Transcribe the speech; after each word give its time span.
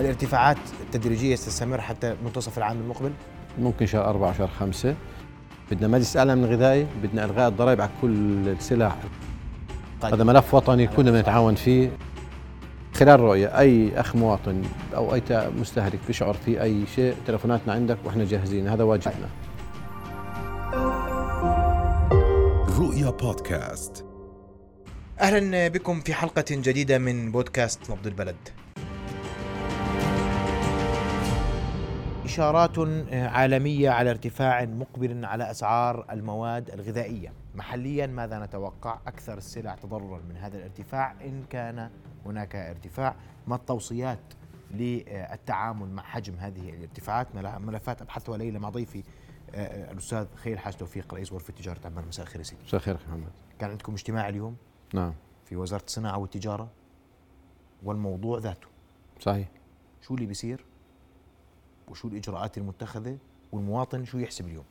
الارتفاعات 0.00 0.56
التدريجية 0.80 1.36
تستمر 1.36 1.80
حتى 1.80 2.16
منتصف 2.24 2.58
العام 2.58 2.80
المقبل؟ 2.80 3.12
ممكن 3.58 3.86
شهر 3.86 4.04
أربعة 4.04 4.38
شهر 4.38 4.48
خمسة. 4.48 4.94
بدنا 5.70 5.88
مجلس 5.88 6.16
أعلى 6.16 6.36
من 6.36 6.44
الغذائي 6.44 6.86
بدنا 7.02 7.24
إلغاء 7.24 7.48
الضرائب 7.48 7.80
على 7.80 7.90
كل 8.02 8.48
السلع 8.48 8.96
طيب. 10.00 10.14
هذا 10.14 10.24
ملف 10.24 10.54
وطني 10.54 10.86
كنا 10.86 11.10
بنتعاون 11.10 11.54
فيه. 11.54 11.90
خلال 12.94 13.20
رؤية 13.20 13.58
أي 13.58 14.00
أخ 14.00 14.16
مواطن 14.16 14.62
أو 14.96 15.14
أي 15.14 15.22
مستهلك 15.60 15.98
بيشعر 16.06 16.34
في 16.34 16.62
أي 16.62 16.86
شيء 16.86 17.14
تلفوناتنا 17.26 17.72
عندك 17.72 17.98
وإحنا 18.04 18.24
جاهزين. 18.24 18.68
هذا 18.68 18.84
واجبنا. 18.84 19.28
رؤيا 22.78 23.10
بودكاست. 23.10 24.04
أهلا 25.20 25.68
بكم 25.68 26.00
في 26.00 26.14
حلقة 26.14 26.44
جديدة 26.50 26.98
من 26.98 27.32
بودكاست 27.32 27.90
نبض 27.90 28.06
البلد. 28.06 28.36
إشارات 32.28 32.78
عالمية 33.12 33.90
على 33.90 34.10
ارتفاع 34.10 34.64
مقبل 34.64 35.24
على 35.24 35.50
أسعار 35.50 36.06
المواد 36.12 36.70
الغذائية، 36.70 37.32
محليا 37.54 38.06
ماذا 38.06 38.44
نتوقع؟ 38.44 38.98
أكثر 39.06 39.38
السلع 39.38 39.74
تضررا 39.74 40.20
من 40.28 40.36
هذا 40.36 40.56
الارتفاع. 40.56 41.12
إن 41.24 41.44
كان 41.50 41.90
هناك 42.26 42.56
ارتفاع، 42.56 43.14
ما 43.46 43.56
التوصيات 43.56 44.18
للتعامل 44.70 45.88
مع 45.88 46.02
حجم 46.02 46.34
هذه 46.34 46.70
الارتفاعات؟ 46.70 47.34
مل- 47.34 47.58
ملفات 47.58 48.02
ابحثها 48.02 48.36
ليله 48.36 48.58
مع 48.58 48.68
ضيفي 48.68 49.02
آه، 49.54 49.92
الأستاذ 49.92 50.26
خير 50.34 50.56
حاج 50.56 50.74
توفيق 50.76 51.14
رئيس 51.14 51.32
غرفة 51.32 51.52
تجارة 51.52 51.80
عمان 51.84 52.04
مساء 52.08 52.26
الخير 52.26 52.42
سيدي. 52.42 52.62
مساء 52.64 52.80
الخير 52.80 52.98
محمد. 53.08 53.30
كان 53.58 53.70
عندكم 53.70 53.92
اجتماع 53.92 54.28
اليوم؟ 54.28 54.56
نعم. 54.94 55.12
في 55.44 55.56
وزارة 55.56 55.84
الصناعة 55.86 56.18
والتجارة؟ 56.18 56.68
والموضوع 57.82 58.38
ذاته؟ 58.38 58.66
صحيح. 59.20 59.48
شو 60.02 60.14
اللي 60.14 60.26
بيصير؟ 60.26 60.64
وشو 61.90 62.08
الإجراءات 62.08 62.58
المتخذة 62.58 63.16
والمواطن 63.52 64.04
شو 64.04 64.18
يحسب 64.18 64.46
اليوم؟ 64.46 64.64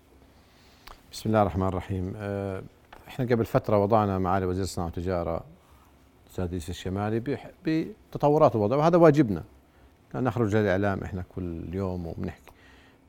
بسم 1.12 1.30
الله 1.30 1.42
الرحمن 1.42 1.68
الرحيم. 1.68 2.14
آه، 2.16 2.64
إحنا 3.08 3.26
قبل 3.26 3.46
فترة 3.46 3.78
وضعنا 3.78 4.20
معالي 4.20 4.46
وزير 4.46 4.64
الصناعة 4.64 4.88
والتجارة 4.88 5.44
الأستاذ 6.26 6.54
يوسف 6.54 6.70
الشمالي 6.70 7.38
بتطورات 7.66 8.56
الوضع 8.56 8.76
وهذا 8.76 8.98
واجبنا. 8.98 9.44
نخرج 10.16 10.56
للإعلام 10.56 11.04
إحنا 11.04 11.24
كل 11.36 11.76
يوم 11.76 12.08
وبنحكي. 12.08 12.52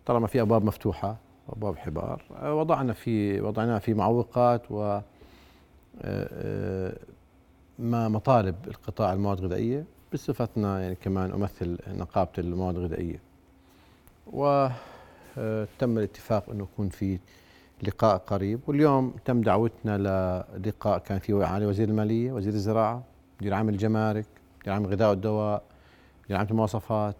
طالما 0.06 0.26
في 0.26 0.40
أبواب 0.40 0.64
مفتوحة 0.64 1.16
وأبواب 1.48 1.76
حبار 1.76 2.22
آه، 2.36 2.54
وضعنا 2.54 2.92
في 2.92 3.40
وضعناها 3.40 3.78
في 3.78 3.94
معوقات 3.94 4.62
و 4.70 5.00
آه، 6.02 6.96
ما 7.78 8.08
مطالب 8.08 8.56
القطاع 8.66 9.12
المواد 9.12 9.38
الغذائية 9.38 9.84
بصفتنا 10.12 10.80
يعني 10.80 10.94
كمان 10.94 11.32
أمثل 11.32 11.78
نقابة 11.88 12.30
المواد 12.38 12.76
الغذائية. 12.76 13.27
وتم 14.32 15.98
الاتفاق 15.98 16.50
أنه 16.50 16.62
يكون 16.72 16.88
في 16.88 17.18
لقاء 17.82 18.16
قريب. 18.16 18.60
واليوم 18.66 19.14
تم 19.24 19.40
دعوتنا 19.40 19.98
للقاء 20.56 20.98
كان 20.98 21.18
في 21.18 21.32
معالي 21.32 21.66
وزير 21.66 21.88
المالية 21.88 22.32
وزير 22.32 22.52
الزراعة 22.52 23.02
مدير 23.40 23.54
عام 23.54 23.68
الجمارك 23.68 24.26
مدير 24.60 24.72
عام 24.72 24.84
الغذاء 24.84 25.10
والدواء 25.10 25.62
مدير 26.24 26.36
عام 26.36 26.46
المواصفات 26.50 27.16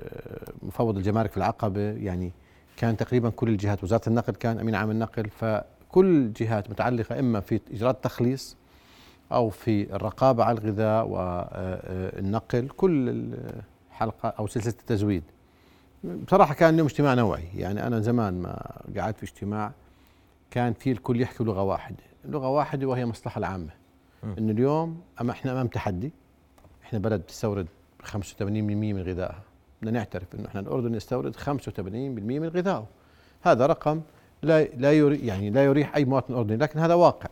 آه، 0.00 0.52
مفوض 0.62 0.96
الجمارك 0.96 1.30
في 1.30 1.36
العقبة. 1.36 1.80
يعني 1.80 2.32
كان 2.76 2.96
تقريبا 2.96 3.30
كل 3.30 3.48
الجهات 3.48 3.84
وزارة 3.84 4.08
النقل 4.08 4.32
كان 4.34 4.58
أمين 4.58 4.74
عام 4.74 4.90
النقل. 4.90 5.30
فكل 5.30 6.06
الجهات 6.06 6.70
متعلقة 6.70 7.18
إما 7.18 7.40
في 7.40 7.60
إجراء 7.72 7.90
التخليص 7.90 8.56
أو 9.32 9.50
في 9.50 9.94
الرقابة 9.96 10.44
على 10.44 10.58
الغذاء 10.58 11.06
والنقل 11.08 12.68
كل 12.68 13.08
الحلقة 13.90 14.28
أو 14.28 14.46
سلسلة 14.46 14.74
التزويد. 14.80 15.22
بصراحة 16.04 16.54
كان 16.54 16.74
اليوم 16.74 16.86
اجتماع 16.86 17.14
نوعي 17.14 17.44
يعني 17.54 17.86
أنا 17.86 18.00
زمان 18.00 18.42
ما 18.42 18.80
قعدت 18.96 19.16
في 19.16 19.22
اجتماع 19.22 19.72
كان 20.50 20.72
في 20.72 20.92
الكل 20.92 21.20
يحكي 21.20 21.44
لغة 21.44 21.62
واحدة. 21.62 22.04
لغة 22.24 22.48
واحدة 22.48 22.86
وهي 22.86 23.02
المصلحة 23.02 23.38
العامة. 23.38 23.70
إنه 24.38 24.52
اليوم 24.52 25.00
أما 25.20 25.32
إحنا 25.32 25.52
أمام 25.52 25.66
تحدي 25.66 26.12
إحنا 26.84 26.98
بلد 26.98 27.20
بتستورد 27.20 27.66
85% 28.02 28.42
من 28.42 29.02
غذائها. 29.02 29.42
بدنا 29.82 29.90
نعترف 29.98 30.34
إنه 30.34 30.48
إحنا 30.48 30.60
الأردن 30.60 30.94
يستورد 30.94 31.36
85% 31.36 32.38
من 32.40 32.48
غذائه. 32.48 32.86
هذا 33.42 33.66
رقم 33.66 34.00
لا 34.42 34.64
لا 34.64 34.92
يري 34.92 35.26
يعني 35.26 35.50
لا 35.50 35.64
يريح 35.64 35.96
أي 35.96 36.04
مواطن 36.04 36.34
أردني 36.34 36.56
لكن 36.56 36.78
هذا 36.78 36.94
واقع. 36.94 37.28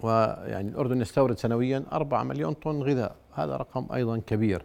ويعني 0.00 0.68
الأردن 0.68 1.00
يستورد 1.00 1.38
سنويا 1.38 1.84
4 1.92 2.22
مليون 2.22 2.52
طن 2.52 2.82
غذاء. 2.82 3.16
هذا 3.34 3.56
رقم 3.56 3.86
أيضا 3.94 4.18
كبير. 4.18 4.62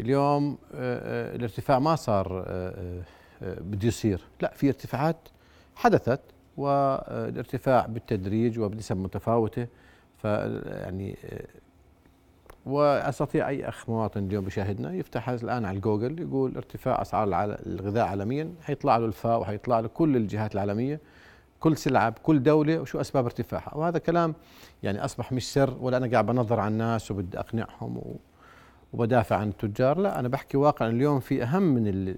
اليوم 0.00 0.58
آه، 0.74 1.32
آه، 1.32 1.36
الارتفاع 1.36 1.78
ما 1.78 1.96
صار 1.96 2.44
آه، 2.46 3.02
بده 3.42 3.88
يصير. 3.88 4.20
لا 4.40 4.52
في 4.54 4.68
ارتفاعات 4.68 5.28
حدثت 5.74 6.20
والارتفاع 6.56 7.86
بالتدريج 7.86 8.58
وبنسب 8.58 8.96
متفاوتة. 8.96 9.66
ف 10.16 10.24
يعني 10.24 11.16
واستطيع 12.66 13.48
أي 13.48 13.68
أخ 13.68 13.88
مواطن 13.88 14.26
اليوم 14.26 14.44
بيشاهدنا 14.44 14.94
يفتح 14.94 15.28
الآن 15.28 15.64
على 15.64 15.76
الجوجل 15.76 16.20
يقول 16.20 16.56
ارتفاع 16.56 17.02
أسعار 17.02 17.28
الغذاء 17.66 18.06
عالميا 18.06 18.54
حيطلع 18.62 18.96
له 18.96 19.06
الفاو 19.06 19.40
وحيطلع 19.40 19.80
له 19.80 19.88
كل 19.88 20.16
الجهات 20.16 20.54
العالمية 20.54 21.00
كل 21.60 21.76
سلعة 21.76 22.10
بكل 22.10 22.42
دولة 22.42 22.80
وشو 22.80 23.00
أسباب 23.00 23.24
ارتفاعها؟ 23.24 23.76
وهذا 23.76 23.98
كلام 23.98 24.34
يعني 24.82 25.04
أصبح 25.04 25.32
مش 25.32 25.52
سر 25.52 25.76
ولا 25.80 25.96
أنا 25.96 26.10
قاعد 26.10 26.26
بنظر 26.26 26.60
على 26.60 26.72
الناس 26.72 27.10
وبدي 27.10 27.38
أقنعهم 27.38 28.02
وبدافع 28.92 29.36
عن 29.36 29.48
التجار. 29.48 29.98
لا 29.98 30.20
أنا 30.20 30.28
بحكي 30.28 30.56
واقعا 30.56 30.88
اليوم 30.88 31.20
في 31.20 31.42
أهم 31.42 31.62
من 31.62 31.86
ال... 31.86 32.16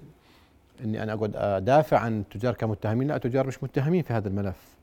إني 0.85 1.03
أنا 1.03 1.13
أقعد 1.13 1.37
أدافع 1.37 1.99
عن 1.99 2.21
التجار 2.21 2.55
كمتهمين. 2.55 3.09
لا 3.09 3.17
التجار 3.17 3.47
مش 3.47 3.63
متهمين 3.63 4.03
في 4.03 4.13
هذا 4.13 4.29
الملف. 4.29 4.77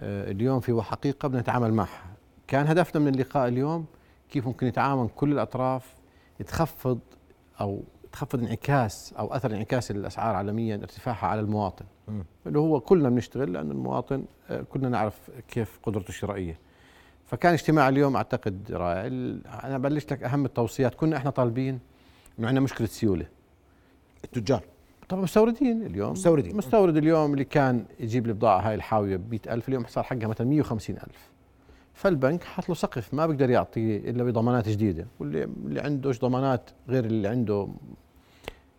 آه، 0.00 0.30
اليوم 0.30 0.60
في 0.60 0.82
حقيقه 0.82 1.28
بدنا 1.28 1.40
نتعامل 1.40 1.72
معها 1.74 2.04
كان 2.46 2.66
هدفنا 2.66 3.00
من 3.00 3.14
اللقاء 3.14 3.48
اليوم 3.48 3.86
كيف 4.30 4.46
ممكن 4.46 4.66
يتعاون 4.66 5.08
كل 5.08 5.32
الأطراف 5.32 5.94
يتخفض 6.40 6.98
أو 7.60 7.82
تخفض 8.12 8.38
انعكاس 8.38 9.14
أو 9.18 9.34
أثر 9.34 9.50
انعكاس 9.50 9.90
الاسعار 9.90 10.34
عالميا 10.34 10.76
ارتفاعها 10.76 11.26
على 11.26 11.40
المواطن. 11.40 11.84
مم. 12.08 12.24
اللي 12.46 12.58
هو 12.58 12.80
كلنا 12.80 13.08
بنشتغل 13.08 13.52
لأن 13.52 13.70
المواطن 13.70 14.24
آه، 14.50 14.62
كلنا 14.62 14.88
نعرف 14.88 15.30
كيف 15.48 15.78
قدرته 15.82 16.08
الشرائية. 16.08 16.58
فكان 17.30 17.52
اجتماع 17.52 17.88
اليوم 17.88 18.16
أعتقد 18.16 18.72
رائع. 18.72 19.06
أنا 19.64 19.78
بلشت 19.78 20.12
لك 20.12 20.22
أهم 20.22 20.44
التوصيات. 20.44 20.94
كنا 20.94 21.16
إحنا 21.16 21.30
طالبين 21.30 21.78
إنه 22.38 22.48
عندنا 22.48 22.64
مشكلة 22.64 22.86
سيولة. 22.86 23.26
التجار. 24.24 24.62
طبعا 25.08 25.22
مستوردين 25.22 25.82
اليوم. 25.86 26.10
مستوردين. 26.12 26.56
مستورد 26.56 26.96
اليوم 26.96 27.32
اللي 27.32 27.44
كان 27.44 27.84
يجيب 28.00 28.26
البضاعه 28.26 28.60
هاي 28.60 28.74
الحاوية 28.74 29.16
ب 29.16 29.38
ألف 29.48 29.68
اليوم 29.68 29.84
صار 29.86 30.04
حقها 30.04 30.26
مثلا 30.26 30.46
150 30.46 30.96
ألف. 30.96 31.30
فالبنك 31.94 32.44
حط 32.44 32.68
له 32.68 32.74
سقف 32.74 33.14
ما 33.14 33.26
بيقدر 33.26 33.50
يعطي 33.50 33.96
إلا 33.96 34.24
بضمانات 34.24 34.68
جديدة. 34.68 35.06
واللي 35.20 35.44
اللي 35.44 35.80
عندهش 35.80 36.18
ضمانات 36.18 36.70
غير 36.88 37.04
اللي 37.04 37.28
عنده 37.28 37.68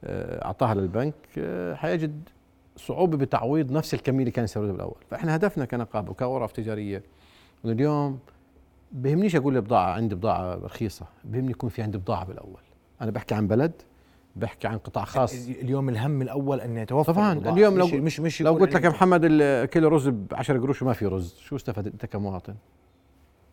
آه، 0.04 0.46
أعطاها 0.46 0.76
للبنك 0.76 1.14
آه، 1.38 1.76
حيجد 1.76 2.30
صعوبة 2.78 3.18
بتعويض 3.18 3.72
نفس 3.72 3.94
الكمية 3.94 4.20
اللي 4.20 4.32
كان 4.32 4.46
يستوردها 4.46 4.72
بالأول. 4.72 4.98
فإحنا 5.10 5.36
هدفنا 5.36 5.66
كنقابة 5.66 6.12
وكغرف 6.12 6.52
تجارية 6.52 7.04
إنه 7.66 7.74
اليوم 7.74 8.20
بهمنيش 8.92 9.36
أقول 9.36 9.62
بضاعة 9.62 9.94
عندي 9.94 10.16
بضاعة 10.16 10.56
رخيصة 10.56 11.06
بهمني 11.24 11.52
يكون 11.52 11.70
في 11.70 11.82
عندي 11.82 11.98
بضاعة 11.98 12.26
بالأول. 12.26 12.62
أنا 13.02 13.12
بحكي 13.12 13.36
عن 13.36 13.48
بلد 13.48 13.72
بحكي 14.36 14.68
عن 14.68 14.78
قطاع 14.78 15.04
خاص. 15.06 15.34
اليوم 15.48 15.90
الهم 15.90 16.22
الأول 16.22 16.62
أن 16.62 16.78
يتوفر 16.78 17.14
طبعاً، 17.14 17.34
البضاعة. 17.34 17.54
اليوم 17.54 17.78
لو- 17.78 17.86
مش 17.88 17.94
مش, 17.94 18.20
مش 18.20 18.42
لو 18.42 18.54
قلت 18.54 18.74
لك 18.76 18.84
يا 18.84 18.90
محمد 18.90 19.22
الكيلو 19.24 19.88
رز 19.88 20.08
ب 20.08 20.26
10 20.34 20.60
قروش 20.60 20.82
وما 20.82 20.94
في 20.94 21.06
رز 21.06 21.36
شو 21.40 21.56
استفدت؟ 21.56 21.88
أنت 21.94 22.06
كمواطن. 22.06 22.56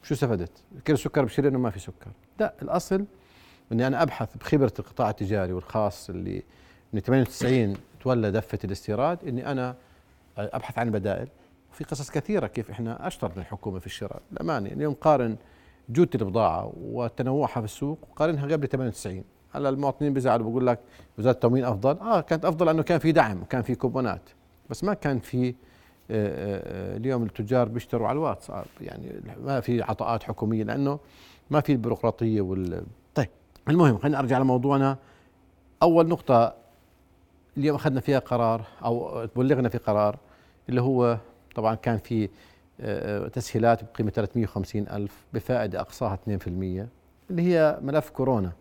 شو 0.03 0.15
استفدت؟ 0.15 0.51
كيلو 0.85 0.99
سكر 0.99 1.25
بشيل 1.25 1.47
انه 1.47 1.59
ما 1.59 1.71
في 1.71 1.79
سكر. 1.79 2.11
لا 2.41 2.55
الأصل 2.63 3.05
إني 3.73 3.87
أنا 3.87 4.03
أبحث 4.03 4.37
بخبرة 4.37 4.73
القطاع 4.79 5.11
التجاري 5.11 5.53
والخاص 5.53 6.11
اللي 6.11 6.43
من 6.93 7.01
98 7.01 7.77
تولى 8.01 8.31
دفة 8.31 8.59
الاستيراد 8.65 9.19
إني 9.29 9.51
أنا 9.51 9.75
أبحث 10.39 10.79
عن 10.79 10.91
بدائل. 10.91 11.29
وفي 11.79 11.85
قصص 11.85 12.11
كثيرة 12.11 12.47
كيف 12.47 12.71
إحنا 12.71 13.07
أشطر 13.07 13.33
من 13.37 13.43
الحكومة 13.43 13.79
في 13.79 13.87
الشراء. 13.87 14.23
الامانه 14.33 14.69
اليوم 14.69 14.95
قارن 14.95 15.37
جوده 15.89 16.11
البضاعة 16.15 16.73
وتنوعها 16.81 17.61
في 17.61 17.65
السوق 17.65 17.99
وقارنها 18.11 18.47
قبل 18.47 18.69
98 18.69 19.25
هلا 19.53 19.69
المواطنين 19.69 20.15
بيزعلوا 20.15 20.51
بقول 20.51 20.67
لك 20.67 20.81
وزارة 21.19 21.35
التموين 21.35 21.65
أفضل. 21.65 21.99
آه 21.99 22.21
كانت 22.21 22.45
أفضل 22.45 22.67
لأنه 22.67 22.83
كان 22.83 22.99
في 22.99 23.13
دعم 23.13 23.43
وكان 23.43 23.63
في 23.63 23.75
كوبونات. 23.75 24.23
بس 24.71 24.85
ما 24.85 24.95
كان 24.95 25.19
في 25.19 25.49
آه، 25.49 25.53
آه، 26.11 26.95
آه، 26.95 26.97
اليوم 26.97 27.23
التجار 27.23 27.69
بيشتروا 27.69 28.09
على 28.09 28.17
الواتس 28.17 28.51
آه، 28.51 28.65
يعني 28.81 29.21
ما 29.45 29.61
في 29.61 29.83
عطاءات 29.83 30.23
حكومية 30.23 30.65
لأنه 30.65 30.99
ما 31.51 31.61
في 31.61 31.73
البيروقراطية 31.73 32.41
وال. 32.41 32.83
طيب 33.15 33.29
المهم 33.69 33.99
خلينا 33.99 34.19
ارجع 34.19 34.39
لموضوعنا. 34.39 34.97
أول 35.83 36.09
نقطة 36.09 36.55
اليوم 37.57 37.77
أخذنا 37.77 38.01
فيها 38.01 38.19
قرار 38.19 38.65
أو 38.85 39.27
بلغنا 39.37 39.69
في 39.69 39.79
قرار 39.79 40.19
اللي 40.69 40.81
هو 40.81 41.19
طبعا 41.55 41.75
كان 41.75 41.99
في 41.99 42.29
آه، 42.81 43.25
آه، 43.25 43.29
تسهيلات 43.29 43.81
بقيمة 43.85 44.11
350 44.11 44.89
ألف 44.89 45.25
بفائدة 45.33 45.81
أقصاها 45.81 46.15
2% 46.15 46.89
اللي 47.31 47.43
هي 47.43 47.79
ملف 47.83 48.11
كورونا. 48.11 48.53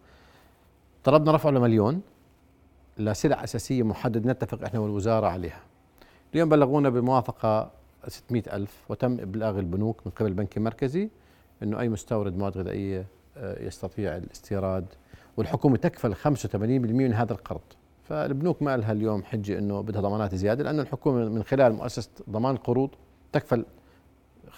طلبنا 1.03 1.31
رفعه 1.31 1.51
لمليون 1.51 2.01
لسلع 2.97 3.43
أساسية 3.43 3.83
محدد 3.83 4.27
نتفق 4.27 4.63
إحنا 4.63 4.79
والوزارة 4.79 5.27
عليها. 5.27 5.61
اليوم 6.33 6.49
بلغونا 6.49 6.89
بموافقة 6.89 7.71
600 8.07 8.43
ألف 8.53 8.83
وتم 8.89 9.19
إبلاغ 9.19 9.59
البنوك 9.59 10.01
من 10.05 10.11
قبل 10.11 10.29
البنك 10.29 10.57
المركزي 10.57 11.09
أنه 11.63 11.79
أي 11.79 11.89
مستورد 11.89 12.37
مواد 12.37 12.57
غذائية 12.57 13.05
آه، 13.37 13.63
يستطيع 13.63 14.17
الاستيراد. 14.17 14.85
والحكومة 15.37 15.77
تكفل 15.77 16.15
85% 16.15 16.55
من 16.55 17.13
هذا 17.13 17.33
القرض. 17.33 17.61
فالبنوك 18.07 18.61
ما 18.61 18.77
لها 18.77 18.91
اليوم 18.91 19.23
حجة 19.23 19.57
أنه 19.59 19.81
بدها 19.81 20.01
ضمانات 20.01 20.35
زيادة 20.35 20.63
لأنه 20.63 20.81
الحكومة 20.81 21.29
من 21.29 21.43
خلال 21.43 21.73
مؤسسة 21.73 22.09
ضمان 22.29 22.55
القروض 22.55 22.89
تكفل 23.31 23.65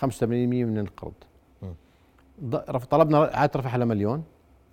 85% 0.01 0.23
من 0.23 0.77
القرض. 0.77 1.13
طلبنا 2.89 3.35
إعادة 3.35 3.59
رفعها 3.59 3.77
لمليون 3.77 4.23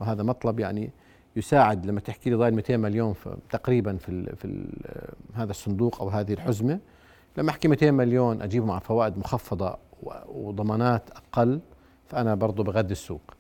وهذا 0.01 0.23
مطلب 0.23 0.61
يعني 0.61 0.91
يساعد 1.37 1.87
لما 1.87 2.01
تحكي 2.01 2.31
لي 2.31 2.37
ضايل 2.37 2.55
200 2.55 2.77
مليون 2.77 3.15
تقريبا 3.51 3.97
في 3.97 4.09
ال 4.09 4.37
في 4.37 4.45
ال 4.45 4.69
هذا 5.35 5.51
الصندوق 5.51 6.01
أو 6.01 6.09
هذه 6.09 6.33
الحزمة. 6.33 6.79
لما 7.39 7.51
أحكي 7.51 7.69
200 7.69 7.91
مليون 7.91 8.43
أجيبهم 8.43 8.71
على 8.71 8.81
فوائد 8.81 9.19
مخفضة 9.19 9.79
وضمانات 10.29 11.11
أقل 11.11 11.61
فأنا 12.07 12.35
برضه 12.35 12.65
بغذي 12.65 12.93
السوق. 12.93 13.36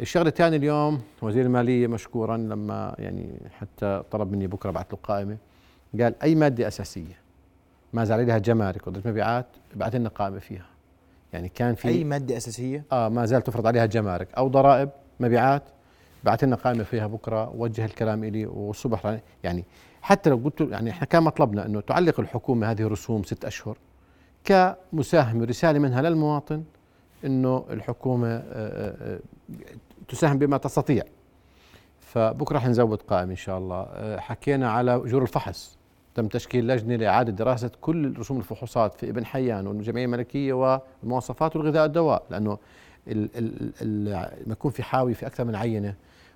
الشغلة 0.00 0.28
الثانية 0.28 0.56
اليوم 0.56 1.00
وزير 1.22 1.46
المالية 1.46 1.86
مشكورا 1.86 2.36
لما 2.36 2.94
يعني 2.98 3.40
حتى 3.60 4.02
طلب 4.10 4.32
مني 4.32 4.46
بكرة 4.46 4.70
بعث 4.70 4.86
له 4.92 4.98
قائمة. 5.02 5.36
قال 6.00 6.14
أي 6.22 6.34
مادة 6.34 6.68
أساسية؟ 6.68 7.18
ما 7.92 8.04
زال 8.04 8.20
عليها 8.20 8.38
جمارك 8.38 8.86
ودرجه 8.86 9.08
مبيعات 9.08 9.46
ابعث 9.74 9.94
لنا 9.94 10.08
قائمة 10.08 10.38
فيها. 10.38 10.66
يعني 11.32 11.48
كان 11.48 11.74
في 11.74 11.88
أي 11.88 12.04
مادة 12.04 12.36
أساسية؟ 12.36 12.84
آه 12.92 13.08
ما 13.08 13.26
زال 13.26 13.42
تفرض 13.42 13.66
عليها 13.66 13.86
جمارك. 13.86 14.28
أو 14.34 14.48
ضرائب 14.48 14.90
مبيعات 15.20 15.62
بعث 16.24 16.44
لنا 16.44 16.56
قائمة 16.56 16.84
فيها 16.84 17.06
بكرة 17.06 17.52
وجه 17.56 17.84
الكلام 17.84 18.24
إلي 18.24 18.46
والصبح. 18.46 19.18
يعني 19.44 19.64
حتى 20.02 20.30
لو 20.30 20.36
قلت 20.44 20.60
يعني 20.60 20.90
إحنا 20.90 21.06
كان 21.06 21.22
مطلبنا 21.22 21.66
إنه 21.66 21.80
تعلق 21.80 22.20
الحكومة 22.20 22.70
هذه 22.70 22.82
الرسوم 22.82 23.22
ست 23.22 23.44
أشهر 23.44 23.76
كمساهمه 24.44 25.44
رسالة 25.44 25.78
منها 25.78 26.02
للمواطن 26.02 26.64
إنه 27.24 27.64
الحكومة 27.70 28.28
آه، 28.28 28.42
آه، 28.52 29.14
آه، 29.14 29.20
تساهم 30.08 30.38
بما 30.38 30.56
تستطيع. 30.56 31.04
فبكرة 32.00 32.56
رح 32.56 32.66
نزود 32.66 33.02
قائمه 33.02 33.30
إن 33.30 33.36
شاء 33.36 33.58
الله. 33.58 33.86
حكينا 34.20 34.70
على 34.70 34.94
اجور 34.96 35.22
الفحص. 35.22 35.76
تم 36.14 36.28
تشكيل 36.28 36.68
لجنة 36.68 36.96
لإعادة 36.96 37.32
دراسة 37.32 37.70
كل 37.80 38.18
رسوم 38.18 38.38
الفحوصات 38.38 38.94
في 38.94 39.10
ابن 39.10 39.24
حيان 39.26 39.66
والجمعية 39.66 40.04
الملكية 40.04 40.52
والمواصفات 41.02 41.56
والغذاء 41.56 41.82
والدواء 41.82 42.22
لأنه 42.30 42.58
لما 43.06 44.52
يكون 44.52 44.70
في 44.70 44.82
حاوي 44.82 45.14
في 45.14 45.26
أكثر 45.26 45.44
من 45.44 45.54
عينة 45.54 45.94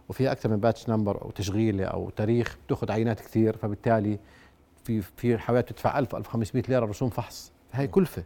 وفيها 0.08 0.32
أكثر 0.32 0.48
من 0.48 0.56
batch 0.56 0.88
number 0.88 1.22
أو 1.22 1.30
تشغيلة 1.30 1.84
أو 1.84 2.10
تاريخ 2.10 2.56
بتأخذ 2.66 2.92
عينات 2.92 3.20
كثير 3.20 3.56
فبالتالي 3.56 4.18
في 4.84 5.00
في 5.00 5.38
حاويات 5.38 5.68
تدفع 5.68 5.98
1000 5.98 6.14
1500 6.16 6.64
ليرة 6.68 6.86
رسوم 6.86 7.08
فحص. 7.10 7.52
هاي 7.72 7.86
كلفة. 7.86 8.22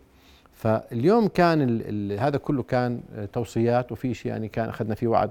فاليوم 0.55 1.29
كان 1.29 1.62
ال 1.62 2.12
ال 2.12 2.21
هذا 2.21 2.39
كله 2.39 2.62
كان 2.62 3.01
توصيات 3.33 3.93
وفي 3.93 4.15
شيء 4.15 4.33
يعني 4.33 4.49
كان 4.49 4.69
أخذنا 4.69 4.95
فيه 4.95 5.06
وعد 5.06 5.31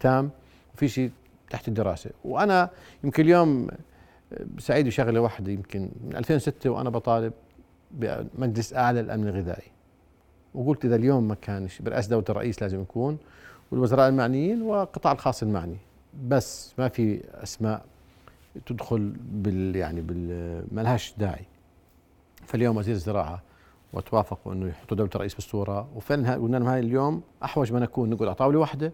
تام 0.00 0.30
وفي 0.74 0.88
شيء 0.88 1.10
تحت 1.50 1.68
الدراسة. 1.68 2.10
وأنا 2.24 2.70
يمكن 3.04 3.22
اليوم 3.22 3.68
سعيد 4.58 4.86
بشغلة 4.86 5.20
واحدة 5.20 5.52
يمكن 5.52 5.88
من 6.04 6.16
2006 6.16 6.70
وأنا 6.70 6.90
بطالب 6.90 7.32
بمجلس 7.90 8.74
أعلى 8.74 9.02
للأمن 9.02 9.28
الغذائي. 9.28 9.70
وقلت 10.54 10.84
إذا 10.84 10.96
اليوم 10.96 11.28
ما 11.28 11.34
كانش 11.34 11.82
برئاسة 11.82 12.10
دولة 12.10 12.24
الرئيس 12.28 12.62
لازم 12.62 12.82
يكون 12.82 13.18
والوزراء 13.70 14.08
المعنيين 14.08 14.62
والقطاع 14.62 15.12
الخاص 15.12 15.42
المعني. 15.42 15.76
بس 16.28 16.74
ما 16.78 16.88
في 16.88 17.20
أسماء 17.42 17.84
تدخل 18.66 19.12
بال 19.32 19.76
يعني 19.76 20.00
بال 20.00 20.28
ما 20.72 20.80
لهاش 20.80 21.14
داعي. 21.18 21.44
فاليوم 22.46 22.76
وزير 22.76 22.94
الزراعة 22.94 23.42
وتوافقوا 23.94 24.52
إنه 24.52 24.68
يحطوا 24.68 24.96
دولة 24.96 25.10
الرئيس 25.14 25.34
بالصورة. 25.34 25.88
وفعلا 25.94 26.34
قلنا 26.34 26.56
لهم 26.56 26.68
هاي 26.68 26.80
اليوم 26.80 27.22
أحوج 27.44 27.72
ما 27.72 27.80
نكون 27.80 28.10
نقعد 28.10 28.26
على 28.26 28.34
طاوله 28.34 28.58
واحدة 28.58 28.92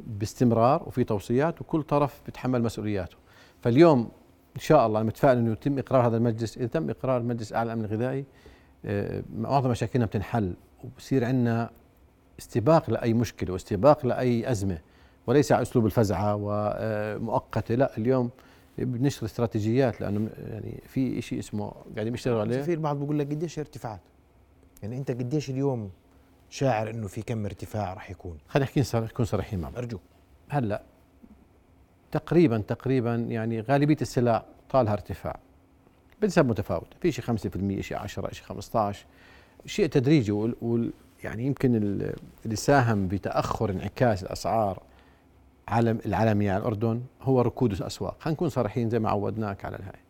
باستمرار 0.00 0.82
وفي 0.86 1.04
توصيات 1.04 1.60
وكل 1.60 1.82
طرف 1.82 2.20
بيتحمل 2.26 2.62
مسؤولياته. 2.62 3.16
فاليوم 3.60 4.08
إن 4.56 4.60
شاء 4.60 4.86
الله 4.86 5.02
متفائل 5.02 5.38
إنه 5.38 5.52
يتم 5.52 5.78
إقرار 5.78 6.06
هذا 6.06 6.16
المجلس. 6.16 6.56
إذا 6.58 6.66
تم 6.66 6.90
إقرار 6.90 7.20
المجلس 7.20 7.50
الاعلى 7.50 7.72
الامن 7.72 7.84
الغذائي 7.84 8.24
آه، 8.84 9.22
معظم 9.36 9.70
مشاكلنا 9.70 10.06
بتنحل 10.06 10.54
وبصير 10.84 11.24
عندنا 11.24 11.70
استباق 12.38 12.90
لأي 12.90 13.14
مشكلة 13.14 13.52
واستباق 13.52 14.06
لأي 14.06 14.50
أزمة 14.50 14.78
وليس 15.26 15.52
على 15.52 15.62
أسلوب 15.62 15.86
الفزعة 15.86 16.38
ومؤقته 16.40 17.74
لا 17.74 17.98
اليوم 17.98 18.30
بنشر 18.78 19.26
استراتيجيات 19.26 20.00
لأنه 20.00 20.30
يعني 20.50 20.82
في 20.86 21.22
شيء 21.22 21.38
اسمه 21.38 21.72
قاعدين 21.94 22.12
بيشتغلوا 22.12 22.40
عليه. 22.40 22.62
في 22.62 22.74
البعض 22.74 22.96
بيقول 22.96 23.18
لك 23.18 23.30
قديش 23.30 23.58
ارتفاعات. 23.58 24.00
يعني 24.82 24.96
أنت 24.96 25.10
قديش 25.10 25.50
اليوم 25.50 25.90
شاعر 26.50 26.90
إنه 26.90 27.06
في 27.06 27.22
كم 27.22 27.44
ارتفاع 27.44 27.94
راح 27.94 28.10
يكون؟ 28.10 28.38
خلينا 28.48 28.68
نحكي 28.68 28.84
نكون 28.94 29.24
صريحين 29.26 29.58
مع 29.58 29.68
ارجوك 29.76 30.00
هلأ 30.48 30.82
تقريبا 32.12 32.58
تقريبا 32.58 33.14
يعني 33.14 33.60
غالبية 33.60 33.96
السلع 34.02 34.44
طالها 34.70 34.92
ارتفاع. 34.92 35.38
بنسب 36.22 36.46
متفاوتة. 36.46 36.96
في 37.00 37.12
شيء 37.12 37.24
5% 37.24 37.80
شيء 37.80 37.98
10 37.98 38.32
شيء 38.32 38.44
15 38.44 39.06
شيء 39.66 39.86
تدريجي 39.86 40.32
وال 40.32 40.92
يعني 41.24 41.46
يمكن 41.46 41.76
اللي 42.44 42.56
ساهم 42.56 43.08
بتأخر 43.08 43.70
انعكاس 43.70 44.22
الأسعار 44.22 44.82
عالم 45.68 45.98
العالمية 46.06 46.52
على 46.52 46.60
الأردن 46.60 47.02
هو 47.22 47.40
ركود 47.40 47.72
الأسواق. 47.72 48.16
خلينا 48.20 48.34
نكون 48.34 48.48
صريحين 48.48 48.90
زي 48.90 48.98
ما 48.98 49.10
عودناك 49.10 49.64
على 49.64 49.76
الهاي. 49.76 50.00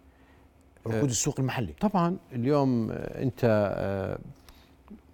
ركود 0.87 1.08
السوق 1.08 1.40
المحلي. 1.40 1.72
طبعا 1.81 2.17
اليوم 2.32 2.90
أنت 2.93 3.40
أه 3.44 4.19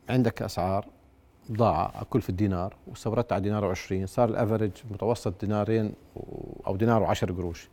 عندك 0.08 0.43
أسعار 0.43 0.87
بضاعة 1.49 2.05
كل 2.11 2.20
في 2.20 2.31
الدينار 2.31 2.75
واستوردت 2.87 3.32
على 3.32 3.43
دينار 3.43 3.75
و20 3.75 4.05
صار 4.05 4.29
ال 4.29 4.34
average 4.34 4.70
متوسط 4.91 5.41
دينارين 5.41 5.93
أو 6.67 6.76
دينار 6.76 7.14
و10 7.14 7.25
قروش. 7.25 7.69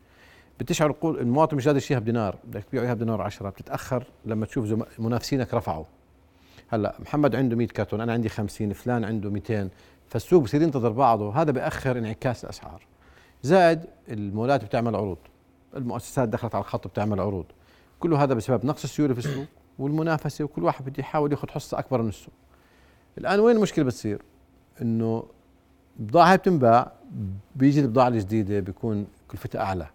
بتشعر 0.59 0.95
المواطن 1.03 1.57
مش 1.57 1.67
قادر 1.67 1.77
يشتريها 1.77 1.99
بدينار 1.99 2.35
بدك 2.43 2.63
تبيعه 2.63 2.83
إياها 2.83 2.93
بدينار 2.93 3.21
10 3.21 3.49
بتتأخر 3.49 4.03
لما 4.25 4.45
تشوف 4.45 4.75
منافسينك 4.99 5.53
رفعوا. 5.53 5.85
هلأ 6.69 6.95
محمد 6.99 7.35
عنده 7.35 7.55
100 7.55 7.67
كرتون 7.67 8.01
أنا 8.01 8.13
عندي 8.13 8.29
50 8.29 8.73
فلان 8.73 9.03
عنده 9.03 9.29
200 9.29 9.69
فالسوق 10.07 10.43
بصير 10.43 10.61
ينتظر 10.61 10.89
بعضه 10.89 11.41
هذا 11.41 11.51
بأخر 11.51 11.97
انعكاس 11.97 12.43
الأسعار. 12.43 12.81
زائد 13.43 13.85
المولات 14.09 14.65
بتعمل 14.65 14.95
عروض 14.95 15.17
المؤسسات 15.77 16.29
دخلت 16.29 16.55
على 16.55 16.61
الخط 16.61 16.87
بتعمل 16.87 17.19
عروض. 17.19 17.45
كله 17.99 18.23
هذا 18.23 18.33
بسبب 18.33 18.65
نقص 18.65 18.83
السيولة 18.83 19.13
في 19.13 19.19
السوق. 19.19 19.45
والمنافسة 19.79 20.43
وكل 20.43 20.63
واحد 20.63 20.85
بده 20.85 20.99
يحاول 20.99 21.31
ياخذ 21.31 21.49
حصة 21.49 21.79
أكبر 21.79 22.01
من 22.01 22.09
السوق 22.09 22.33
الآن 23.17 23.39
وين 23.39 23.55
المشكلة 23.55 23.85
بتصير؟ 23.85 24.21
إنه 24.81 25.23
بضاعة 25.99 26.35
بتنباع 26.35 26.91
بيجي 27.55 27.79
البضاعة 27.79 28.07
الجديدة 28.07 28.59
بيكون 28.59 29.07
كلفتها 29.31 29.61
أعلى. 29.61 29.87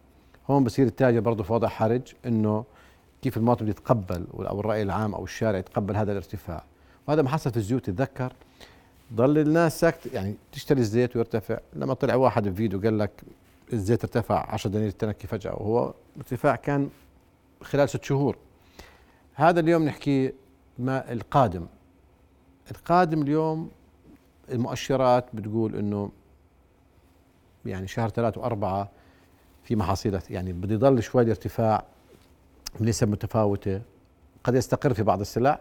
هون 0.50 0.64
بصير 0.64 0.87
التاجر 0.87 1.20
برضه 1.20 1.44
في 1.44 1.52
وضع 1.52 1.68
حرج 1.68 2.02
إنه 2.26 2.64
كيف 3.23 3.37
المواطن 3.37 3.68
يتقبل 3.68 4.26
أو 4.35 4.61
الرأي 4.61 4.82
العام 4.82 5.14
أو 5.14 5.25
الشارع 5.25 5.58
يتقبل 5.58 5.97
هذا 5.97 6.12
الارتفاع. 6.12 6.64
وهذا 7.08 7.23
ما 7.23 7.28
حصل 7.28 7.50
في 7.50 7.56
الزيوت 7.56 7.85
تتذكر؟ 7.85 8.32
ضل 9.14 9.38
الناس 9.38 9.80
ساكت 9.80 10.06
يعني 10.12 10.35
تشتري 10.52 10.80
الزيت 10.80 11.16
ويرتفع. 11.16 11.58
لما 11.73 11.94
طلع 11.94 12.14
واحد 12.14 12.49
بفيديو 12.49 12.80
قال 12.80 12.99
لك 12.99 13.23
الزيت 13.73 14.04
ارتفع 14.04 14.52
10 14.52 14.70
دنانير 14.70 14.88
التنكي 14.88 15.26
فجأة 15.26 15.52
وهو 15.52 15.94
ارتفاع 16.16 16.56
كان 16.56 16.90
خلال 17.62 17.88
ست 17.88 18.04
شهور. 18.04 18.37
هذا 19.38 19.61
اليوم 19.61 19.85
نحكي 19.85 20.33
ما 20.78 21.12
القادم. 21.12 21.66
القادم 22.71 23.23
اليوم 23.23 23.71
المؤشرات 24.50 25.25
بتقول 25.35 25.76
إنه 25.76 26.11
يعني 27.66 27.88
شهر 27.88 28.09
ثلاثة 28.09 28.40
وأربعة 28.40 28.90
في 29.64 29.76
محاصيل 29.76 30.18
يعني 30.30 30.52
بده 30.52 30.75
يضل 30.75 31.02
شوي 31.02 31.30
ارتفاع 31.30 31.85
بنسب 32.80 33.09
متفاوتة 33.09 33.83
قد 34.45 34.54
يستقر 34.54 34.95
في 34.95 35.02
بعض 35.02 35.21
السلع 35.21 35.61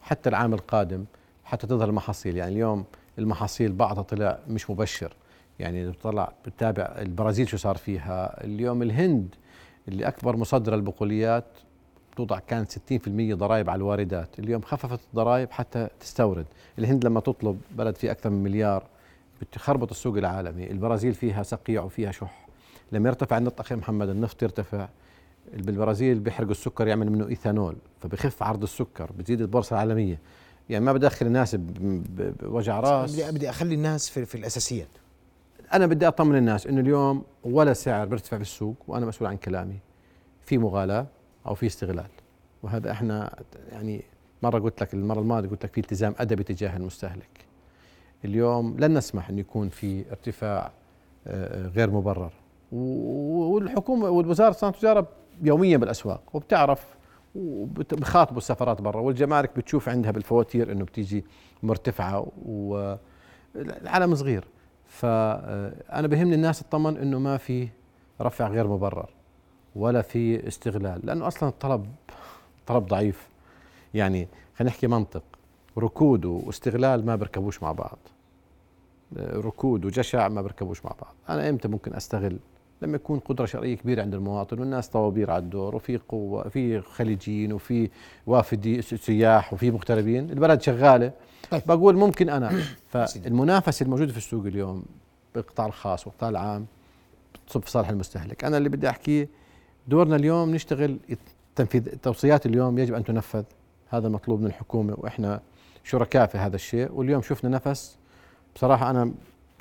حتى 0.00 0.28
العام 0.28 0.54
القادم 0.54 1.04
حتى 1.44 1.66
تظهر 1.66 1.88
المحاصيل. 1.88 2.36
يعني 2.36 2.52
اليوم 2.52 2.84
المحاصيل 3.18 3.72
بعضها 3.72 4.02
طلع 4.02 4.38
مش 4.48 4.70
مبشر. 4.70 5.16
يعني 5.58 5.92
طلع 5.92 6.32
بتابع 6.46 6.94
البرازيل 6.98 7.48
شو 7.48 7.56
صار 7.56 7.76
فيها. 7.76 8.44
اليوم 8.44 8.82
الهند 8.82 9.34
اللي 9.88 10.08
أكبر 10.08 10.36
مصدرة 10.36 10.74
البقوليات 10.74 11.46
توضع 12.16 12.38
كانت 12.38 12.72
60% 12.72 13.34
ضرائب 13.34 13.70
على 13.70 13.78
الواردات. 13.78 14.38
اليوم 14.38 14.62
خففت 14.62 15.00
الضرائب 15.10 15.50
حتى 15.50 15.88
تستورد. 16.00 16.46
الهند 16.78 17.04
لما 17.04 17.20
تطلب 17.20 17.60
بلد 17.70 17.96
فيه 17.96 18.10
أكثر 18.10 18.30
من 18.30 18.42
مليار 18.42 18.84
بتخربط 19.40 19.90
السوق 19.90 20.16
العالمي. 20.16 20.70
البرازيل 20.70 21.14
فيها 21.14 21.42
سقيع 21.42 21.82
وفيها 21.82 22.12
شح. 22.12 22.46
لما 22.92 23.08
يرتفع 23.08 23.38
النفط 23.38 23.60
أخي 23.60 23.74
محمد 23.74 24.08
النفط 24.08 24.42
يرتفع. 24.42 24.88
بالبرازيل 25.54 26.18
بيحرقوا 26.18 26.50
السكر 26.50 26.88
يعمل 26.88 27.12
منه 27.12 27.28
إيثانول 27.28 27.76
فبخف 28.00 28.42
عرض 28.42 28.62
السكر 28.62 29.10
بتزيد 29.18 29.40
البورصة 29.40 29.74
العالمية. 29.74 30.18
يعني 30.68 30.84
ما 30.84 30.92
بدي 30.92 31.06
ادخل 31.06 31.26
الناس 31.26 31.56
بوجع 31.58 32.80
راس. 32.80 33.12
بدي 33.12 33.32
بدي 33.32 33.50
أخلي 33.50 33.74
الناس 33.74 34.10
في, 34.10 34.24
في 34.24 34.34
الأساسيات. 34.34 34.88
أنا 35.72 35.86
بدي 35.86 36.08
أطمن 36.08 36.36
الناس 36.36 36.66
إنه 36.66 36.80
اليوم 36.80 37.24
ولا 37.44 37.72
سعر 37.72 38.06
بيرتفع 38.06 38.36
في 38.36 38.42
السوق 38.42 38.76
وأنا 38.88 39.06
مسؤول 39.06 39.30
عن 39.30 39.36
كلامي. 39.36 39.78
في 40.44 40.58
مغالاة. 40.58 41.06
أو 41.46 41.54
في 41.54 41.66
استغلال. 41.66 42.06
وهذا 42.62 42.90
إحنا 42.90 43.34
يعني 43.72 44.02
مرة 44.42 44.58
قلت 44.58 44.80
لك 44.82 44.94
المرة 44.94 45.20
الماضية 45.20 45.48
قلت 45.48 45.64
لك 45.64 45.72
في 45.72 45.80
التزام 45.80 46.14
أدبي 46.18 46.42
تجاه 46.42 46.76
المستهلك. 46.76 47.46
اليوم 48.24 48.76
لن 48.78 48.94
نسمح 48.98 49.28
أن 49.28 49.38
يكون 49.38 49.68
في 49.68 50.04
ارتفاع 50.10 50.70
آه، 51.26 51.66
غير 51.66 51.90
مبرر. 51.90 52.32
والحكومة 52.72 54.08
والوزارة 54.08 54.52
صناعة 54.52 54.72
التجاره 54.74 55.08
يوميا 55.42 55.76
بالأسواق 55.76 56.22
وبتعرف 56.32 56.96
وبخاطبوا 57.34 58.38
السفارات 58.38 58.80
برا 58.80 59.00
والجمارك 59.00 59.56
بتشوف 59.56 59.88
عندها 59.88 60.10
بالفواتير 60.10 60.72
إنه 60.72 60.84
بتيجي 60.84 61.24
مرتفعة 61.62 62.26
والعالم 62.46 64.14
صغير. 64.14 64.44
فانا 64.86 66.06
بهمني 66.06 66.34
الناس 66.34 66.60
تطمن 66.60 66.96
إنه 66.96 67.18
ما 67.18 67.36
في 67.36 67.68
رفع 68.20 68.48
غير 68.48 68.66
مبرر. 68.66 69.10
ولا 69.76 70.02
في 70.02 70.48
استغلال 70.48 71.00
لأنه 71.04 71.26
أصلا 71.26 71.48
الطلب 71.48 71.86
طلب 72.66 72.86
ضعيف. 72.86 73.28
يعني 73.94 74.28
خلينا 74.56 74.72
نحكي 74.72 74.86
منطق 74.86 75.22
ركود 75.78 76.24
واستغلال 76.24 77.06
ما 77.06 77.16
بيركبوش 77.16 77.62
مع 77.62 77.72
بعض. 77.72 77.98
ركود 79.18 79.84
وجشع 79.84 80.28
ما 80.28 80.42
بيركبوش 80.42 80.84
مع 80.84 80.90
بعض. 81.00 81.14
أنا 81.28 81.48
إمتى 81.48 81.68
ممكن 81.68 81.94
أستغل؟ 81.94 82.38
لما 82.82 82.96
يكون 82.96 83.18
قدرة 83.18 83.46
شرعية 83.46 83.76
كبيرة 83.76 84.02
عند 84.02 84.14
المواطن 84.14 84.58
والناس 84.58 84.88
طوابير 84.88 85.30
على 85.30 85.42
الدور 85.42 85.74
وفي 85.76 85.96
قوة 85.96 86.48
في 86.48 86.80
خليجيين 86.80 87.52
وفي 87.52 87.90
وافدي 88.26 88.82
سياح 88.82 89.52
وفي 89.52 89.70
مغتربين 89.70 90.30
البلد 90.30 90.62
شغالة. 90.62 91.12
طيب. 91.50 91.62
بقول 91.66 91.96
ممكن 91.96 92.28
أنا. 92.28 92.50
سيدي. 93.06 93.24
فالمنافسة 93.28 93.84
الموجودة 93.84 94.12
في 94.12 94.18
السوق 94.18 94.46
اليوم 94.46 94.84
بالقطاع 95.34 95.66
الخاص 95.66 96.06
والقطاع 96.06 96.28
العام 96.28 96.66
تصب 97.48 97.62
في 97.62 97.70
صالح 97.70 97.88
المستهلك. 97.88 98.44
أنا 98.44 98.58
اللي 98.58 98.68
بدي 98.68 98.88
أحكيه 98.88 99.28
دورنا 99.88 100.16
اليوم 100.16 100.54
نشتغل 100.54 100.98
تنفيذ 101.56 101.88
التوصيات 101.88 102.46
اليوم 102.46 102.78
يجب 102.78 102.94
أن 102.94 103.04
تنفذ. 103.04 103.42
هذا 103.88 104.08
مطلوب 104.08 104.40
من 104.40 104.46
الحكومة 104.46 104.94
وإحنا 104.98 105.40
شركاء 105.84 106.26
في 106.26 106.38
هذا 106.38 106.56
الشيء. 106.56 106.92
واليوم 106.92 107.22
شفنا 107.22 107.50
نفس. 107.50 107.96
بصراحة 108.54 108.90
أنا 108.90 109.12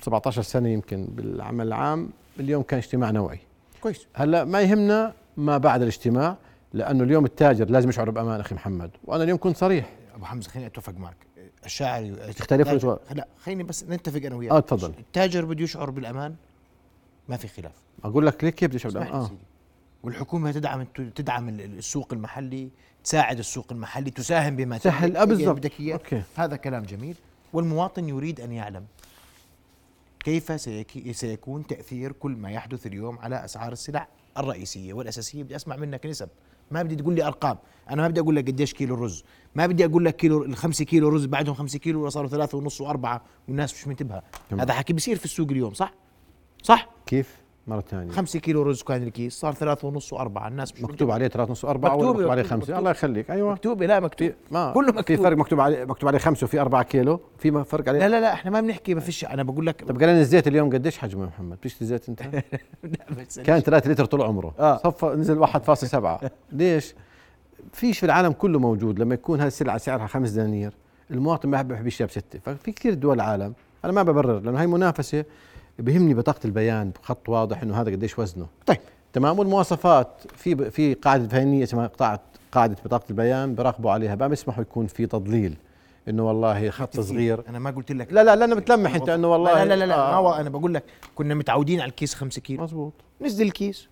17 0.02 0.42
سنة 0.42 0.70
يمكن 0.70 1.08
بالعمل 1.12 1.68
العام. 1.68 2.10
اليوم 2.40 2.64
كان 2.64 2.78
اجتماع 2.78 3.12
نوعي. 3.12 3.40
كويس. 3.82 4.08
هلأ 4.14 4.44
ما 4.44 4.62
يهمنا 4.62 5.14
ما 5.38 5.58
بعد 5.58 5.82
الاجتماع 5.82 6.38
لأنه 6.74 7.04
اليوم 7.04 7.26
التاجر 7.26 7.70
لازم 7.70 7.90
يشعر 7.90 8.10
بأمان 8.10 8.40
أخي 8.40 8.56
محمد. 8.56 8.92
وأنا 9.04 9.24
اليوم 9.24 9.38
كنت 9.38 9.58
صريح. 9.58 9.90
أبو 10.16 10.26
حمزة 10.26 10.50
خليني 10.50 10.68
أتفق 10.68 10.94
معك. 10.94 11.16
الشاعر 11.66 12.14
تختلف 12.38 12.84
ولا- 12.84 13.00
لا 13.12 13.28
خليني 13.44 13.64
بس 13.64 13.84
نتفق 13.84 14.26
أنا 14.26 14.36
وياك. 14.36 14.52
آه 14.52 14.60
تفضل. 14.60 14.94
التاجر 15.00 15.46
بده 15.46 15.64
يشعر 15.64 15.90
بالأمان؟ 15.90 16.36
ما 17.30 17.38
في 17.38 17.48
خلاف. 17.48 17.72
أقول 18.04 18.26
لك 18.26 18.44
ليه 18.44 18.52
كيف 18.52 18.76
اسمعني 18.76 19.06
بامان 19.06 19.22
آه. 19.22 19.24
سيدي. 19.28 19.38
والحكومة 20.06 20.52
تدعم 20.52 20.84
تدعم 21.16 21.50
ال- 21.50 21.78
السوق 21.78 22.14
المحلي 22.14 22.70
تساعد 23.04 23.40
السوق 23.40 23.68
المحلي 23.72 24.12
تساهم 24.12 24.56
بما 24.56 24.78
سهل 24.78 25.10
تقدر- 25.10 25.22
آه 25.22 25.26
بالضبط 25.26 25.58
بدك 25.58 25.80
اياه 25.80 25.94
okay. 25.94 26.22
هذا 26.36 26.56
كلام 26.56 26.84
جميل. 26.84 27.16
والمواطن 27.54 28.10
يريد 28.10 28.40
أن 28.42 28.52
يعلم 28.52 28.86
كيف 30.20 30.62
سيك- 30.62 31.12
سيكون 31.12 31.68
تأثير 31.68 32.12
كل 32.12 32.32
ما 32.32 32.52
يحدث 32.52 32.88
اليوم 32.88 33.20
على 33.20 33.46
أسعار 33.46 33.72
السلع 33.72 34.08
الرئيسية 34.38 34.94
والأساسية. 34.94 35.44
بدي 35.44 35.56
أسمع 35.56 35.76
منك 35.76 36.06
نسب. 36.06 36.30
ما 36.72 36.84
بدي 36.84 36.96
تقول 36.96 37.16
لي 37.16 37.24
أرقام. 37.28 37.58
أنا 37.90 38.02
ما 38.02 38.08
بدي 38.08 38.20
أقول 38.20 38.36
لك 38.36 38.48
قديش 38.48 38.74
كيلو 38.74 38.96
الرز. 38.96 39.24
ما 39.56 39.68
بدي 39.68 39.86
أقول 39.86 40.06
لك 40.06 40.16
كيلو 40.16 40.44
الخمسة 40.44 40.86
كيلو 40.86 41.10
رز 41.10 41.26
بعدهم 41.26 41.56
خمسة 41.56 41.80
كيلو 41.80 42.10
صاروا 42.10 42.30
ثلاثة 42.30 42.58
ونص 42.58 42.82
وأربعة 42.82 43.22
والناس 43.48 43.74
مش 43.74 43.88
منتبهة. 43.88 44.24
هذا 44.52 44.74
حكي 44.74 44.94
بيصير 44.94 45.16
في 45.18 45.26
السوق 45.26 45.52
اليوم 45.52 45.74
صح؟ 45.74 45.94
صح؟ 46.64 46.90
كيف؟ 47.06 47.36
مرة 47.68 47.82
ثانية. 47.82 48.12
خمسة 48.12 48.40
كيلو 48.40 48.62
رز 48.62 48.82
كان 48.84 49.04
الكيس 49.04 49.34
صار 49.40 49.54
ثلاثة 49.54 49.88
ونص 49.88 50.14
وأربعة 50.14 50.48
الناس 50.48 50.74
مش 50.74 50.82
مكتوب 50.82 51.12
عليه 51.12 51.28
ثلاث 51.28 51.50
نص 51.50 51.66
أربعة 51.66 51.96
ولا 51.96 52.04
مكتوب- 52.08 52.16
مكتوب 52.16 52.32
عليه 52.32 52.42
مكتوب- 52.44 52.50
خمسة. 52.52 52.62
مكتوب. 52.64 52.78
الله 52.80 52.92
يخليك. 52.92 53.32
أيوة. 53.32 53.52
مكتوبة 53.52 53.86
لا 53.86 54.00
مكتوب. 54.00 54.32
ما 54.52 54.72
كله 54.72 54.92
في 54.92 54.98
مكتوب. 54.98 55.18
فرق 55.18 55.38
مكتوب 55.38 55.60
عليه 55.60 55.86
مكتوب 55.86 56.08
عليه 56.10 56.20
خمسة 56.20 56.46
وفي 56.46 56.62
أربعة 56.62 56.84
كيلو. 56.84 57.20
في 57.38 57.64
فرق 57.64 57.90
عليه؟ 57.90 58.00
لا 58.00 58.10
لا 58.10 58.20
لا 58.22 58.34
إحنا 58.34 58.52
ما 58.52 58.62
بنحكي 58.62 58.94
ما 58.94 59.00
فيش 59.00 59.26
أنا 59.26 59.44
بقول 59.44 59.66
لك 59.66 59.82
طب 59.84 60.00
قال 60.00 60.10
لنا 60.10 60.20
الزيت 60.22 60.48
اليوم 60.48 60.70
قديش 60.74 60.98
حجمه 60.98 61.22
يا 61.22 61.28
محمد؟ 61.28 61.58
بتشتري 61.58 61.88
زيت 61.88 62.06
بس 63.20 63.40
كان 63.46 63.60
3 63.60 63.92
لتر 63.92 64.06
طول 64.06 64.22
عمره. 64.22 64.54
آه. 64.60 64.78
صفى 64.78 65.06
نزل 65.06 65.38
1.7 65.48 66.30
ليش؟ 66.52 66.96
فيش 67.74 68.00
في 68.00 68.06
العالم 68.06 68.32
كله 68.32 68.60
موجود. 68.60 69.00
لما 69.00 69.14
يكون 69.14 69.40
هذه 69.40 69.48
السلعة 69.48 69.78
سعرها 69.78 70.08
خمس 70.08 70.30
دنانير 70.30 70.74
المواطن 71.12 71.50
ما 71.50 71.62
بحب 71.62 71.88
يشتريها 71.88 72.08
بستة. 72.10 72.40
ففي 72.40 72.72
كثير 72.72 72.94
دول 72.94 73.16
العالم 73.16 73.54
أنا 73.86 73.94
ما 73.94 74.04
ببرر 74.04 74.40
لأنه 74.40 74.60
هاي 74.60 74.68
منافسة 74.68 75.26
بهمني 75.80 76.14
بطاقة 76.14 76.40
البيان 76.46 76.92
بخط 77.02 77.30
واضح 77.30 77.62
إنه 77.62 77.82
هذا 77.82 77.92
قديش 77.92 78.20
وزنه. 78.20 78.48
طيب. 78.66 78.78
تمام 79.14 79.40
والمواصفات. 79.40 80.08
في 80.36 80.72
في 80.72 80.94
قاعدة 80.94 81.28
فنية 81.28 81.64
اسمها 81.64 81.88
قاعدة 81.88 82.22
قاعدة 82.52 82.76
بطاقة 82.86 83.06
البيان 83.10 83.56
براقبوا 83.56 83.92
عليها. 83.92 84.16
ما 84.16 84.28
بيسمحوا 84.28 84.62
يكون 84.62 84.88
في 84.88 85.06
تضليل. 85.06 85.58
إنه 86.10 86.28
والله 86.28 86.70
خط 86.70 87.00
صغير. 87.00 87.44
أنا 87.50 87.60
ما 87.60 87.72
قلت 87.72 87.92
لك. 87.92 88.14
لا 88.14 88.24
لا 88.24 88.36
لا 88.36 88.46
أنا 88.46 88.56
بتلمح 88.56 88.96
أنت 88.96 89.10
إنه 89.10 89.32
والله 89.32 89.64
لا 89.64 89.66
لا 89.66 89.76
لا, 89.76 89.86
لا 89.86 89.96
آه. 89.96 90.24
ما 90.24 90.42
أنا 90.42 90.50
بقول 90.50 90.74
لك 90.74 90.84
كنا 91.16 91.36
متعودين 91.36 91.82
على 91.82 91.90
الكيس 91.90 92.16
خمسة 92.16 92.42
كيلو. 92.42 92.64
مزبوط 92.64 92.94
نزل 93.22 93.46
الكيس. 93.46 93.88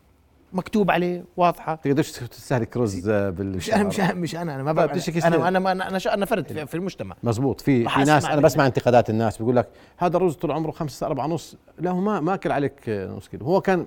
مكتوب 0.54 0.92
عليه 0.92 1.26
واضحة. 1.38 1.76
تقدرش 1.76 2.12
تستهلك 2.12 2.78
رز 2.78 3.10
مش 3.10 3.36
بالشعر 3.38 3.82
أنا 3.82 3.88
مش 3.88 4.00
مش 4.00 4.36
أنا 4.36 4.56
أنا 4.56 4.64
ما 4.64 4.72
بقى 4.72 5.00
أنا؟ 5.26 5.38
أنا 5.48 5.72
أنا 5.72 5.98
أنا, 6.14 6.26
فرد 6.26 6.66
في, 6.66 6.76
المجتمع. 6.76 7.16
مزبوط 7.24 7.62
في 7.62 7.90
في 7.90 8.00
ناس 8.04 8.26
أنا. 8.26 8.42
بسمع 8.42 8.66
انتقادات 8.66 9.10
الناس 9.10 9.38
بيقول 9.38 9.56
لك 9.56 9.68
هذا 9.98 10.18
الرز 10.18 10.36
طول 10.36 10.52
عمره 10.52 10.72
خمسة 10.72 11.08
أربعة 11.08 11.26
ونص. 11.26 11.58
لا 11.80 11.92
هو 11.92 12.00
ما 12.00 12.20
ما 12.20 12.34
أكل 12.34 12.52
عليك 12.52 12.90
نص 12.90 13.28
كيلو. 13.28 13.46
هو 13.46 13.62
كان 13.62 13.86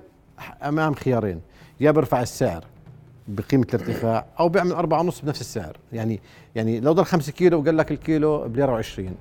أمام 0.63 0.95
خيارين. 0.95 1.41
يا 1.81 1.91
بيرفع 1.91 2.23
السعر 2.23 2.65
بقيمة 3.29 3.67
الارتفاع 3.75 4.27
أو 4.41 4.49
بيعمل 4.49 4.73
أربعة 4.73 5.01
ونص 5.01 5.21
بنفس 5.21 5.41
السعر. 5.41 5.77
يعني 5.93 6.21
يعني 6.55 6.81
لو 6.81 6.93
ضل 6.93 7.05
خمسة 7.05 7.33
كيلو 7.33 7.61
وقال 7.61 7.77
لك 7.77 7.93
الكيلو 7.93 8.49
بليرة 8.49 8.73
وعشرين. 8.73 9.15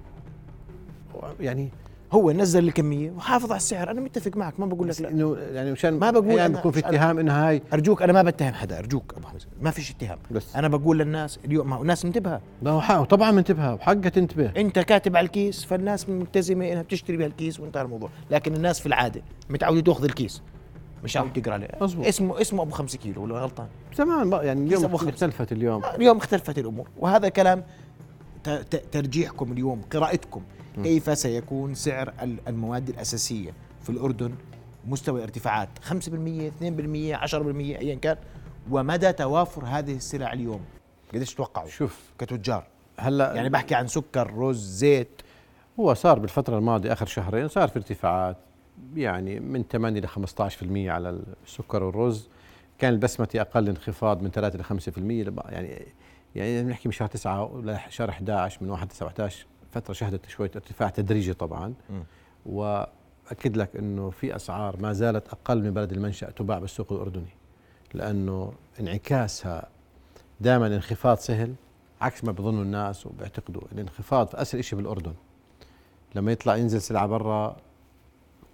يعني 1.40 1.70
هو 2.16 2.32
نزل 2.32 2.68
الكمية 2.68 3.12
وحافظ 3.12 3.52
على 3.52 3.58
السعر. 3.58 3.92
أنا 3.92 4.02
متفق 4.02 4.38
معك 4.38 4.60
ما 4.60 4.66
بقول 4.66 4.88
لك 4.88 5.02
لا. 5.02 5.10
إنه 5.10 5.38
يعني 5.38 5.72
مشان 5.72 6.00
ما 6.00 6.12
بقول 6.12 6.32
يعني 6.32 6.54
بيكون 6.54 6.72
في. 6.72 6.80
اتهام 6.80 7.20
إنه 7.20 7.48
هاي 7.48 7.62
أرجوك 7.74 8.02
أنا 8.02 8.14
ما 8.14 8.22
بتهم 8.22 8.54
حدا 8.54 8.80
أرجوك 8.80 9.14
أبو 9.18 9.28
حمزه 9.28 9.48
ما 9.62 9.72
فيش 9.72 9.92
اتهام. 9.92 10.18
بس. 10.32 10.56
أنا 10.56 10.68
بقول 10.68 11.00
للناس 11.00 11.40
اليوم 11.46 11.70
ما 11.70 11.76
هو 11.76 11.82
الناس 11.82 12.06
منتبهة. 12.06 12.42
لا 12.62 12.72
هو 12.72 13.04
طبعا 13.04 13.32
منتبهة 13.32 13.74
وحقها 13.74 14.10
تنتبه. 14.10 14.52
أنت 14.58 14.80
كاتب 14.80 15.16
على 15.18 15.26
الكيس 15.26 15.66
فالناس 15.66 16.10
ملتزمة 16.10 16.72
إنها 16.72 16.82
بتشتري 16.82 17.18
بهالكيس 17.18 17.60
وانتهى 17.60 17.82
الموضوع. 17.82 18.10
لكن 18.32 18.54
الناس 18.54 18.80
في 18.80 18.86
العادة 18.86 19.22
متعودة 19.50 19.82
تأخذ 19.82 20.04
الكيس 20.04 20.42
مش 21.04 21.18
عم 21.18 21.30
تقرأ 21.30 21.54
عليه 21.54 21.68
مزبوط. 21.82 22.06
اسمه 22.06 22.42
اسمه 22.42 22.64
أبو 22.64 22.72
خمسة 22.72 22.98
كيلو 22.98 23.24
ولا 23.24 23.40
غلطان؟ 23.40 23.68
زمان 23.98 24.30
بقى 24.30 24.48
يعني 24.48 24.68
اليوم. 24.68 24.96
اختلفت 24.96 25.52
اليوم. 25.52 25.82
اليوم 25.96 26.18
اختلفت 26.18 26.58
الأمور. 26.60 26.88
وهذا 26.98 27.30
كلام 27.30 27.64
ترجيحكم 28.92 29.52
اليوم 29.52 29.82
قراءتكم. 29.92 30.42
كيف 30.84 31.18
سيكون 31.18 31.74
سعر 31.74 32.14
ال- 32.22 32.38
المواد 32.48 32.90
الأساسية 32.90 33.52
في 33.84 33.90
الأردن؟ 33.90 34.36
مستوى 34.88 35.24
ارتفاعات 35.24 35.70
5% 35.82 36.52
2% 36.62 37.16
10% 37.16 37.80
ايا 37.80 37.96
كان. 37.96 38.18
ومدى 38.72 39.14
توافر 39.14 39.66
هذه 39.66 39.96
السلع 39.96 40.34
اليوم؟ 40.34 40.62
قديش 41.14 41.34
تتوقعوا 41.34 41.70
شوف 41.70 42.00
كتجار؟ 42.20 42.64
هلا 43.00 43.34
يعني 43.36 43.50
بحكي 43.50 43.76
عن 43.76 43.88
سكر 43.88 44.34
رز 44.34 44.60
زيت. 44.66 45.22
هو 45.80 45.94
صار 45.94 46.20
بالفترة 46.20 46.58
الماضية 46.58 46.94
آخر 46.94 47.06
شهرين 47.06 47.48
صار 47.48 47.68
في 47.68 47.76
ارتفاعات 47.76 48.38
يعني 48.96 49.40
من 49.40 49.64
8 49.72 50.00
ل 50.02 50.08
15% 50.08 50.90
على 50.90 51.20
السكر 51.46 51.84
والرز. 51.84 52.30
كان 52.80 52.94
البسمتي 52.94 53.42
أقل 53.42 53.70
انخفاض 53.70 54.22
من 54.22 54.32
3 54.32 54.58
ل 54.60 54.64
5% 54.64 55.24
لبع- 55.24 55.50
يعني 55.52 55.86
يعني 56.36 56.64
بنحكي 56.64 56.88
من 56.88 56.92
شهر 56.92 57.08
9 57.08 57.62
لشهر 57.64 58.10
11 58.10 58.58
من 58.64 58.70
1 58.70 58.88
9 58.88 59.08
11 59.08 59.46
فترة 59.76 59.94
شهدت 59.94 60.30
شوية 60.30 60.52
ارتفاع 60.56 60.90
تدريجي 60.90 61.34
طبعا 61.34 61.74
مم. 61.90 62.04
وأكد 62.46 63.58
لك 63.58 63.76
أنه 63.76 64.10
في 64.10 64.36
أسعار 64.36 64.82
ما 64.82 64.94
زالت 64.94 65.28
أقل 65.28 65.64
من 65.64 65.72
بلد 65.72 65.92
المنشأ 65.92 66.30
تباع 66.30 66.60
بالسوق 66.60 66.94
الأردني 66.94 67.34
لأنه 67.94 68.54
انعكاسها 68.80 69.68
دائما 70.42 70.68
انخفاض 70.68 71.18
سهل 71.18 71.54
عكس 72.02 72.24
ما 72.24 72.32
بظنوا 72.32 72.64
الناس 72.64 73.08
وبيعتقدوا 73.08 73.62
الانخفاض 73.72 74.28
في 74.28 74.42
أسهل 74.42 74.64
شيء 74.64 74.78
بالأردن 74.80 75.14
لما 76.16 76.32
يطلع 76.32 76.56
ينزل 76.56 76.82
سلعة 76.82 77.08
برا 77.08 77.58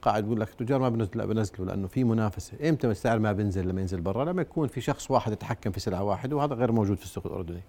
قاعد 0.01 0.25
يقول 0.25 0.39
لك 0.39 0.49
التجار 0.49 0.79
ما 0.79 0.89
بنزل 0.89 1.27
بنزلوا 1.27 1.67
لأنه 1.67 1.87
في 1.87 2.03
منافسة، 2.03 2.69
إمتى 2.69 2.87
السعر 2.87 3.19
ما 3.19 3.31
بينزل 3.31 3.67
لما 3.67 3.81
ينزل 3.81 4.01
برا؟ 4.01 4.25
لما 4.25 4.41
يكون 4.41 4.67
في 4.67 4.81
شخص 4.81 5.11
واحد 5.11 5.31
يتحكم 5.31 5.71
في 5.71 5.79
سلعة 5.79 6.03
واحدة 6.03 6.35
وهذا 6.35 6.55
غير 6.55 6.71
موجود 6.71 6.97
في 6.97 7.03
السوق 7.03 7.27
الأردني. 7.27 7.61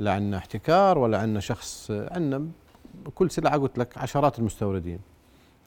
لا 0.00 0.12
عندنا 0.12 0.36
احتكار 0.36 0.98
ولا 0.98 1.18
عندنا 1.18 1.40
شخص 1.40 1.90
عندنا 1.90 2.46
كل 3.14 3.30
سلعة 3.30 3.58
قلت 3.58 3.78
لك 3.78 3.98
عشرات 3.98 4.38
المستوردين. 4.38 4.98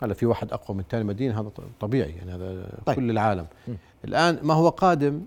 هلا 0.02 0.14
في 0.14 0.26
واحد 0.26 0.54
أقوى 0.54 0.78
من 0.78 0.84
الثاني 0.84 1.04
مدينة 1.04 1.42
هذا 1.42 1.52
طبيعي 1.80 2.12
يعني 2.12 2.32
هذا 2.32 2.70
طيب. 2.86 2.96
كل 2.96 3.10
العالم. 3.10 3.46
م. 3.68 3.72
الآن 4.06 4.40
ما 4.44 4.54
هو 4.54 4.70
قادم 4.70 5.22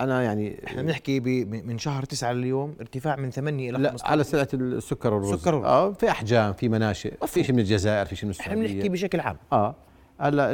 أنا 0.00 0.22
يعني 0.22 0.60
إحنا 0.66 0.82
بنحكي 0.82 1.20
من 1.44 1.78
شهر 1.78 2.04
تسعة 2.04 2.32
لليوم 2.32 2.74
ارتفاع 2.80 3.16
من 3.16 3.30
8 3.30 3.70
إلى 3.70 3.78
لا 3.78 3.90
15 3.90 4.10
على 4.10 4.24
سلعة 4.24 4.48
السكر 4.54 5.14
والرز 5.14 5.32
السكر 5.32 5.54
والرز. 5.54 5.70
آه 5.70 5.92
في 5.92 6.10
أحجام 6.10 6.52
في 6.52 6.68
مناشئ 6.68 7.26
في. 7.26 7.44
شيء 7.44 7.54
من 7.54 7.60
الجزائر 7.60 8.06
في 8.06 8.16
شيء 8.16 8.28
من 8.28 8.34
إحنا 8.40 8.54
بنحكي 8.54 8.72
السعودية 8.72 8.90
بشكل 8.90 9.20
عام 9.20 9.36
آه 9.52 9.74
هلا 10.20 10.52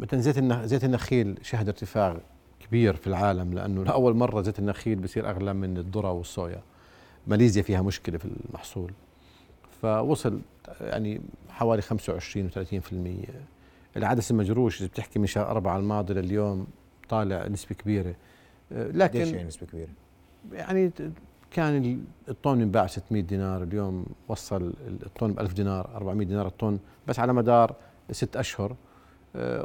مثلا 0.00 0.20
زيت 0.20 0.52
زيت 0.64 0.84
النخيل 0.84 1.38
شهد 1.42 1.68
ارتفاع 1.68 2.16
كبير 2.60 2.96
في 2.96 3.06
العالم 3.06 3.54
لأنه 3.54 3.84
لأول 3.84 4.16
مرة 4.16 4.42
زيت 4.42 4.58
النخيل 4.58 4.98
بصير 4.98 5.30
أغلى 5.30 5.54
من 5.54 5.76
الذرة 5.76 6.12
والصويا 6.12 6.62
ماليزيا 7.26 7.62
فيها 7.62 7.82
مشكلة 7.82 8.18
في 8.18 8.24
المحصول. 8.48 8.92
فوصل 9.82 10.40
يعني 10.80 11.20
حوالي 11.48 11.82
25 11.82 12.50
و30% 12.50 13.28
العدس 13.96 14.30
المجروش 14.30 14.80
إذا 14.80 14.86
بتحكي 14.88 15.18
من 15.18 15.26
شهر 15.26 15.46
أربعة 15.50 15.76
الماضي 15.78 16.14
لليوم 16.14 16.66
طالع 17.08 17.46
نسبة 17.48 17.74
كبيرة. 17.74 18.14
آه، 18.72 18.90
لكن 18.90 19.18
يعني 19.36 19.44
نسبة 19.48 19.66
كبيرة؟ 19.66 19.88
يعني 20.52 20.90
كان 21.50 21.76
ال- 21.84 22.00
الطن 22.28 22.60
ينباع 22.60 22.86
600 22.86 23.22
دينار 23.22 23.62
اليوم 23.62 24.06
وصل 24.28 24.62
ال- 24.86 25.06
الطن 25.06 25.32
ب 25.32 25.40
1000 25.40 25.52
دينار 25.52 25.90
400 25.96 26.26
دينار 26.26 26.46
الطن 26.46 26.78
بس 27.06 27.18
على 27.18 27.32
مدار 27.32 27.74
ست 28.10 28.36
أشهر. 28.36 28.76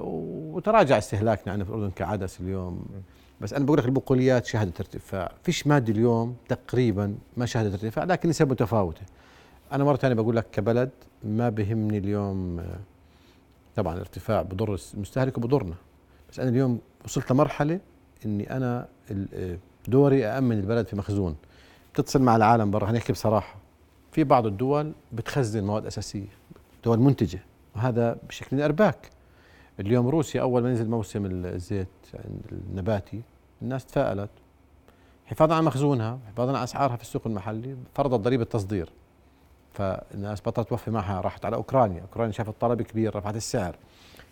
وتراجع 0.01 0.98
استهلاكنا 0.98 1.54
عندنا 1.54 1.66
في 1.66 1.72
الاردن 1.72 1.92
كعدس 1.92 2.42
اليوم. 2.42 2.86
بس 3.42 3.54
أنا 3.54 3.66
بقول 3.66 3.78
لك 3.78 3.86
البقوليات 3.86 4.46
شهدت 4.46 4.80
ارتفاع. 4.80 5.32
فيش 5.44 5.68
مادة 5.68 5.94
اليوم 5.94 6.36
تقريبا 6.48 7.16
ما 7.38 7.46
شهدت 7.46 7.74
ارتفاع 7.74 8.04
لكن 8.04 8.30
نسب 8.30 8.51
متفاوته 8.51 9.01
أنا 9.72 9.84
مرة 9.84 9.96
ثانية 9.96 10.16
بقول 10.16 10.36
لك 10.36 10.46
كبلد 10.51 10.90
ما 11.24 11.50
بهمني 11.50 11.98
اليوم 11.98 12.60
آه، 12.60 12.80
طبعا 13.75 13.94
الارتفاع 13.94 14.42
بضر 14.42 14.80
المستهلك 14.94 15.38
وبضرنا. 15.38 15.75
بس 16.32 16.40
أنا 16.40 16.50
اليوم 16.50 16.80
وصلت 17.06 17.32
لمرحلة 17.32 17.80
إني 18.25 18.56
أنا 18.58 18.88
آه، 19.34 19.58
دوري 19.88 20.25
أأمن 20.25 20.60
البلد 20.60 20.88
في 20.88 20.96
مخزون. 20.96 21.36
تتصل 21.94 22.22
مع 22.22 22.36
العالم 22.36 22.72
برا 22.72 22.90
هنحكي 22.92 23.13
بصراحة. 23.13 23.56
في 24.12 24.24
بعض 24.24 24.46
الدول 24.46 24.94
بتخزن 25.12 25.63
مواد 25.63 25.86
أساسية 25.86 26.28
دول 26.84 27.00
منتجة 27.00 27.40
وهذا 27.75 28.18
بشكل 28.30 28.62
أرباك. 28.62 29.10
اليوم 29.82 30.08
روسيا 30.08 30.42
أول 30.42 30.64
ما 30.64 30.72
نزل 30.72 30.90
موسم 30.90 31.26
الزيت 31.26 31.88
النباتي 32.52 33.22
الناس 33.62 33.86
تفائلت. 33.86 34.30
حفاظا 35.26 35.56
على 35.56 35.66
مخزونها 35.66 36.20
حفاظا 36.28 36.52
على 36.52 36.64
أسعارها 36.64 36.96
في 36.96 37.04
السوق 37.04 37.28
المحلي 37.28 37.76
فرضت 37.96 38.20
ضريبة 38.20 38.44
تصدير. 38.44 38.90
فالناس 39.74 40.42
بطلت 40.42 40.70
توفي 40.70 40.92
معها 40.92 41.22
راحت 41.22 41.46
على 41.46 41.56
أوكرانيا. 41.56 42.02
أوكرانيا 42.02 42.32
شافت 42.32 42.54
طلب 42.60 42.82
كبير 42.82 43.16
رفعت 43.16 43.36
السعر. 43.36 43.76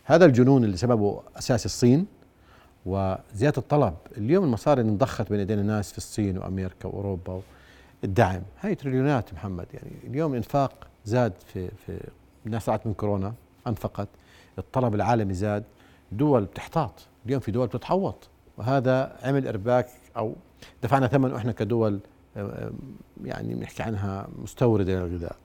هذا 0.04 0.26
الجنون 0.26 0.64
اللي 0.64 0.78
سببه 0.78 1.22
أساس 1.38 1.66
الصين. 1.66 2.06
وزيادة 2.86 3.58
الطلب 3.58 3.94
اليوم 4.18 4.44
المصاري 4.44 4.82
اللي 4.82 4.92
انضخت 4.92 5.30
بين 5.30 5.40
ايدين 5.40 5.60
الناس 5.60 5.92
في 5.92 5.98
الصين 5.98 6.38
وأمريكا 6.38 6.88
وأوروبا 6.88 7.42
الدعم 8.04 8.42
هاي 8.62 8.76
تريليونات 8.76 9.34
محمد 9.34 9.66
يعني 9.74 9.92
اليوم 10.04 10.32
الانفاق 10.32 10.88
زاد 11.06 11.34
في 11.54 11.70
في 11.86 12.00
الناس 12.46 12.66
طلعت 12.66 12.88
من 12.88 12.94
كورونا 12.94 13.34
أنفقت. 13.68 14.08
الطلب 14.60 14.96
العالمي 14.96 15.34
زاد 15.34 15.64
دول 16.12 16.46
بتحتاط. 16.46 16.94
اليوم 17.26 17.40
في 17.40 17.52
دول 17.52 17.68
بتتحوط. 17.68 18.30
وهذا 18.58 19.16
عمل 19.24 19.48
إرباك 19.48 19.88
أو 20.18 20.36
دفعنا 20.84 21.08
ثمنه 21.08 21.38
إحنا 21.38 21.52
كدول 21.52 22.00
آه، 22.38 22.42
آه، 22.42 22.72
يعني 23.24 23.54
بنحكي 23.56 23.84
عنها 23.84 24.28
مستوردة 24.44 24.94
للغذاء. 24.94 25.36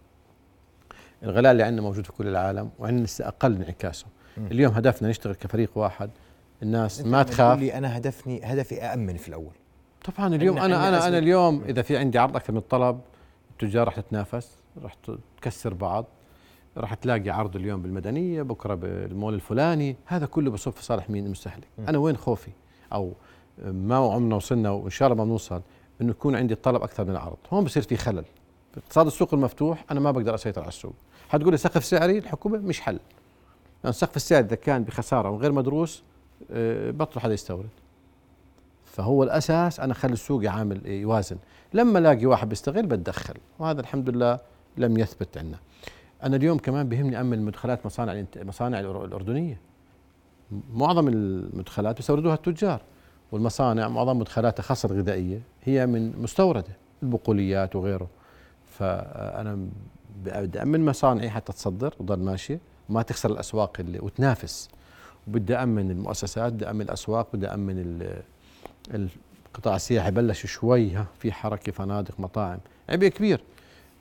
الغلاء 1.22 1.52
اللي 1.52 1.62
عندنا 1.62 1.82
موجود 1.82 2.06
في 2.06 2.12
كل 2.12 2.28
العالم 2.28 2.70
وعندنا 2.78 3.04
لسه 3.04 3.28
أقل 3.28 3.54
انعكاسه. 3.54 4.06
اليوم 4.38 4.72
هدفنا 4.72 5.08
نشتغل 5.08 5.34
كفريق 5.34 5.70
واحد. 5.78 6.10
الناس 6.62 7.00
ما 7.00 7.22
تخاف. 7.22 7.58
لي 7.58 7.74
أنا 7.78 7.98
هدفني 7.98 8.40
هدفي 8.44 8.82
أأمن 8.82 9.16
في 9.16 9.28
الأول. 9.28 9.52
طبعا 10.04 10.34
اليوم 10.34 10.58
أنا 10.58 10.88
أنا 10.88 11.08
أنا. 11.08 11.18
اليوم 11.18 11.62
إذا 11.64 11.82
في 11.82 11.96
عندي 11.96 12.18
عرض 12.18 12.36
أكثر 12.36 12.52
من 12.52 12.58
الطلب 12.58 13.00
التجار 13.50 13.88
رح 13.88 14.00
تتنافس 14.00 14.58
رح 14.82 14.96
تكسر 15.36 15.74
بعض. 15.74 16.06
رح 16.78 16.94
تلاقي 16.94 17.30
عرض 17.30 17.56
اليوم 17.56 17.82
بالمدنية 17.82 18.42
بكرة 18.42 18.74
بالمول 18.74 19.34
الفلاني. 19.34 19.96
هذا 20.06 20.26
كله 20.26 20.50
بصب 20.50 20.72
في 20.72 20.84
صالح 20.84 21.10
مين؟ 21.10 21.26
المستهلك 21.26 21.68
م. 21.78 21.88
أنا 21.88 21.98
وين 21.98 22.16
خوفي؟ 22.16 22.50
أو 22.92 23.12
ما 23.64 23.96
عمرنا 23.96 24.36
وصلنا 24.36 24.70
وإن 24.70 24.90
شاء 24.90 25.08
الله 25.08 25.24
ما 25.24 25.28
بنوصل 25.28 25.62
إنه 26.00 26.10
يكون 26.10 26.36
عندي 26.36 26.54
الطلب 26.54 26.82
أكثر 26.82 27.04
من 27.04 27.10
العرض. 27.10 27.36
هون 27.52 27.64
بصير 27.64 27.82
في 27.82 27.96
خلل. 27.96 28.24
في 28.72 28.80
اقتصاد 28.80 29.06
السوق 29.06 29.34
المفتوح 29.34 29.84
أنا 29.90 30.00
ما 30.00 30.10
بقدر 30.10 30.34
أسيطر 30.34 30.60
على 30.60 30.68
السوق. 30.68 30.94
حتقول 31.28 31.50
لي 31.50 31.56
سقف 31.56 31.84
سعري؟ 31.84 32.18
الحكومة 32.18 32.58
مش 32.58 32.80
حل. 32.80 33.00
لأن 33.84 33.92
سقف 33.92 34.16
السعر 34.16 34.40
إذا 34.40 34.56
كان 34.56 34.84
بخسارة 34.84 35.30
وغير 35.30 35.52
مدروس 35.52 36.02
آه، 36.50 36.90
بطل 36.90 37.20
حدا 37.20 37.34
يستورد. 37.34 37.68
فهو 38.84 39.22
الأساس 39.22 39.80
أنا 39.80 39.92
أخلي 39.92 40.12
السوق 40.12 40.44
يعامل 40.44 40.86
يوازن. 40.86 41.36
لما 41.74 41.98
ألاقي 41.98 42.26
واحد 42.26 42.48
بيستغل 42.48 42.86
بتدخل. 42.86 43.34
وهذا 43.58 43.80
الحمد 43.80 44.10
لله 44.10 44.38
لم 44.76 44.98
يثبت 44.98 45.38
عندنا. 45.38 45.58
أنا 46.24 46.36
اليوم 46.36 46.58
كمان 46.58 46.88
بهمني 46.88 47.20
أمن 47.20 47.42
مدخلات 47.44 47.86
مصانع 47.86 48.24
مصانع 48.36 48.80
الأردنية. 48.80 49.60
معظم 50.74 51.08
المدخلات 51.08 51.96
بيستوردوها 51.96 52.34
التجار 52.34 52.80
والمصانع 53.32 53.88
معظم 53.88 54.18
مدخلاتها 54.18 54.62
خاصة 54.62 54.88
الغذائيه 54.92 55.40
هي 55.64 55.86
من 55.86 56.22
مستوردة 56.22 56.64
البقوليات 57.02 57.76
وغيره. 57.76 58.08
فأنا 58.78 59.66
بدي 60.24 60.62
أمن 60.62 60.84
مصانعي 60.84 61.30
حتى 61.30 61.52
تصدر 61.52 61.94
وتضل 62.00 62.18
ماشية 62.18 62.58
وما 62.88 63.02
تخسر 63.02 63.30
الأسواق 63.30 63.76
اللي 63.80 63.98
وتنافس. 63.98 64.68
وبدي 65.28 65.54
أمن 65.56 65.90
المؤسسات 65.90 66.52
بدي 66.52 66.70
أمن 66.70 66.80
الأسواق 66.80 67.28
بدي 67.34 67.46
أمن 67.46 67.78
ال- 67.78 68.22
القطاع 69.54 69.76
السياحي 69.76 70.10
بلش 70.10 70.46
شوي 70.46 70.90
ها 70.92 71.06
في 71.18 71.32
حركة 71.32 71.72
فنادق 71.72 72.20
مطاعم. 72.20 72.58
عبء 72.88 73.08
كبير. 73.08 73.40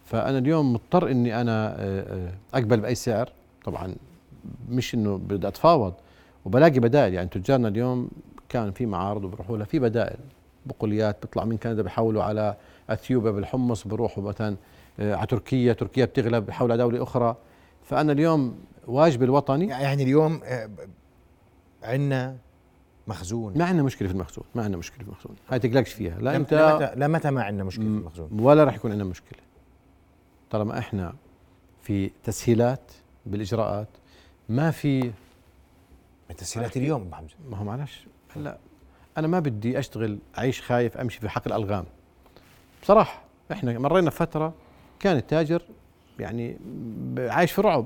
فأنا 0.03 0.37
اليوم 0.37 0.73
مضطر 0.73 1.11
إني 1.11 1.41
أنا 1.41 1.75
آه، 1.79 2.27
آه، 2.27 2.33
أقبل 2.53 2.79
بأي 2.79 2.95
سعر. 2.95 3.29
طبعا 3.65 3.95
مش 4.69 4.95
إنه 4.95 5.17
بدي 5.17 5.47
أتفاوض 5.47 5.93
وبلاقي 6.45 6.79
بدائل. 6.79 7.13
يعني 7.13 7.29
تجارنا 7.29 7.67
اليوم 7.67 8.09
كان 8.49 8.71
في 8.71 8.85
معارض 8.85 9.23
وبروحوا 9.23 9.57
لها 9.57 9.65
في 9.65 9.79
بدائل. 9.79 10.17
بقوليات 10.65 11.17
بيطلع 11.21 11.45
من 11.45 11.57
كندا 11.57 11.81
بيحولوا 11.81 12.23
على 12.23 12.55
أثيوبيا 12.89 13.31
بالحمص 13.31 13.87
بروحوا 13.87 14.23
مثلا 14.23 14.55
آه، 14.99 15.15
على 15.15 15.27
تركيا. 15.27 15.73
تركيا 15.73 16.05
بتغلب 16.05 16.45
بيحولوا 16.45 16.73
على 16.73 16.83
دولة 16.83 17.03
أخرى. 17.03 17.35
فأنا 17.83 18.11
اليوم 18.11 18.55
واجبي 18.87 19.25
الوطني. 19.25 19.67
يعني 19.67 20.03
اليوم 20.03 20.41
عندنا 21.83 22.35
مخزون. 23.07 23.57
ما 23.57 23.65
عندنا 23.65 23.83
مشكلة 23.83 24.07
في 24.07 24.13
المخزون. 24.13 24.45
ما 24.55 24.63
عندنا 24.63 24.77
مشكلة 24.77 24.97
في 24.97 25.03
المخزون. 25.03 25.35
هاي 25.49 25.59
تقلقش 25.59 25.93
فيها. 25.93 26.19
لا 26.19 26.35
أنت 26.35 26.53
لمتى 26.53 26.95
لمتى 26.95 27.31
ما 27.31 27.43
عندنا 27.43 27.63
مشكلة 27.63 27.85
في 27.85 27.91
المخزون؟ 27.91 28.29
ولا 28.39 28.63
راح 28.63 28.75
يكون 28.75 28.91
عندنا 28.91 29.09
مشكلة. 29.09 29.39
طالما 30.53 30.79
إحنا 30.79 31.13
في 31.83 32.11
تسهيلات 32.23 32.91
بالإجراءات 33.25 33.87
ما 34.49 34.71
في 34.71 35.11
التسهيلات 36.31 36.77
اليوم 36.77 37.01
أبو 37.01 37.15
حمزة. 37.15 37.35
ما 37.49 37.57
هو 37.57 37.63
معلش 37.63 38.07
هلا 38.35 38.57
أنا 39.17 39.27
ما 39.27 39.39
بدي 39.39 39.79
أشتغل 39.79 40.19
أعيش 40.37 40.61
خايف 40.61 40.97
أمشي 40.97 41.19
في 41.19 41.29
حقل 41.29 41.53
الألغام. 41.53 41.85
بصراحة 42.83 43.21
إحنا 43.51 43.79
مرينا 43.79 44.09
فترة 44.09 44.53
كان 44.99 45.17
التاجر 45.17 45.61
يعني 46.19 46.57
عايش 47.17 47.51
في 47.51 47.61
رعب. 47.61 47.85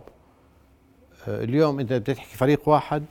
آه، 1.28 1.44
اليوم 1.44 1.80
انت 1.80 1.94
بتحكي 1.94 2.38
فريق 2.38 2.70
واحد 2.70 3.06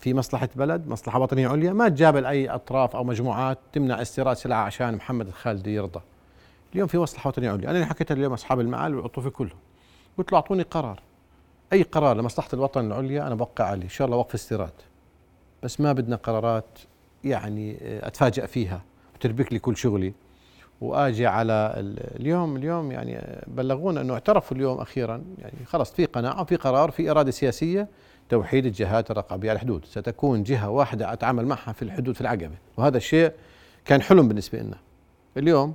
في 0.00 0.14
مصلحة 0.14 0.48
بلد 0.56 0.88
مصلحة 0.88 1.18
وطنية 1.18 1.48
عليا 1.48 1.72
ما 1.72 1.88
تجابل 1.88 2.26
أي 2.26 2.48
أطراف 2.48 2.96
أو 2.96 3.04
مجموعات 3.04 3.58
تمنع 3.72 4.02
استيراد 4.02 4.36
سلعة 4.36 4.64
عشان 4.64 4.94
محمد 4.94 5.26
الخالدي 5.26 5.74
يرضى. 5.74 6.00
اليوم 6.72 6.88
في 6.88 6.98
مصلحه 6.98 7.28
وطنيه 7.28 7.50
عليا. 7.50 7.64
أنا 7.64 7.72
اللي 7.72 7.86
حكيتها 7.86 8.14
اليوم 8.14 8.32
أصحاب 8.32 8.60
المعال 8.60 8.94
والعطوفه 8.94 9.30
كلهم. 9.30 9.58
قلت 10.18 10.32
له 10.32 10.36
أعطوني 10.36 10.62
قرار. 10.62 11.00
أي 11.72 11.82
قرار 11.82 12.16
لمصلحة 12.16 12.48
الوطن 12.54 12.86
العليا 12.86 13.26
أنا 13.26 13.34
بوقع 13.34 13.64
عليه. 13.64 13.84
إن 13.84 13.88
شاء 13.88 14.06
الله 14.06 14.16
وقف 14.16 14.34
استيراد. 14.34 14.72
بس 15.62 15.80
ما 15.80 15.92
بدنا 15.92 16.16
قرارات 16.16 16.78
يعني 17.24 17.78
آه، 17.82 18.06
اتفاجئ 18.06 18.46
فيها. 18.46 18.82
وتربك 19.14 19.52
لي 19.52 19.58
كل 19.58 19.76
شغلي. 19.76 20.12
وآجي 20.80 21.26
على 21.26 21.74
ال- 21.76 22.20
اليوم 22.20 22.56
اليوم 22.56 22.92
يعني 22.92 23.16
آه، 23.18 23.44
بلغونا 23.46 24.00
إنه 24.00 24.14
اعترفوا 24.14 24.56
اليوم 24.56 24.78
أخيرا. 24.78 25.24
يعني 25.38 25.64
خلص 25.66 25.92
في 25.92 26.04
قناعة 26.04 26.42
وفي 26.42 26.56
قرار 26.56 26.90
في 26.90 27.10
إرادة 27.10 27.30
سياسية 27.30 27.88
توحيد 28.28 28.66
الجهات 28.66 29.10
الرقابية 29.10 29.50
على 29.50 29.56
الحدود. 29.56 29.84
ستكون 29.84 30.42
جهة 30.42 30.70
واحدة 30.70 31.12
أتعامل 31.12 31.46
معها 31.46 31.72
في 31.72 31.82
الحدود 31.82 32.14
في 32.14 32.20
العقبة. 32.20 32.56
وهذا 32.76 32.96
الشيء 32.96 33.32
كان 33.84 34.02
حلم 34.02 34.28
بالنسبة 34.28 34.58
لنا. 34.58 34.76
اليوم 35.36 35.74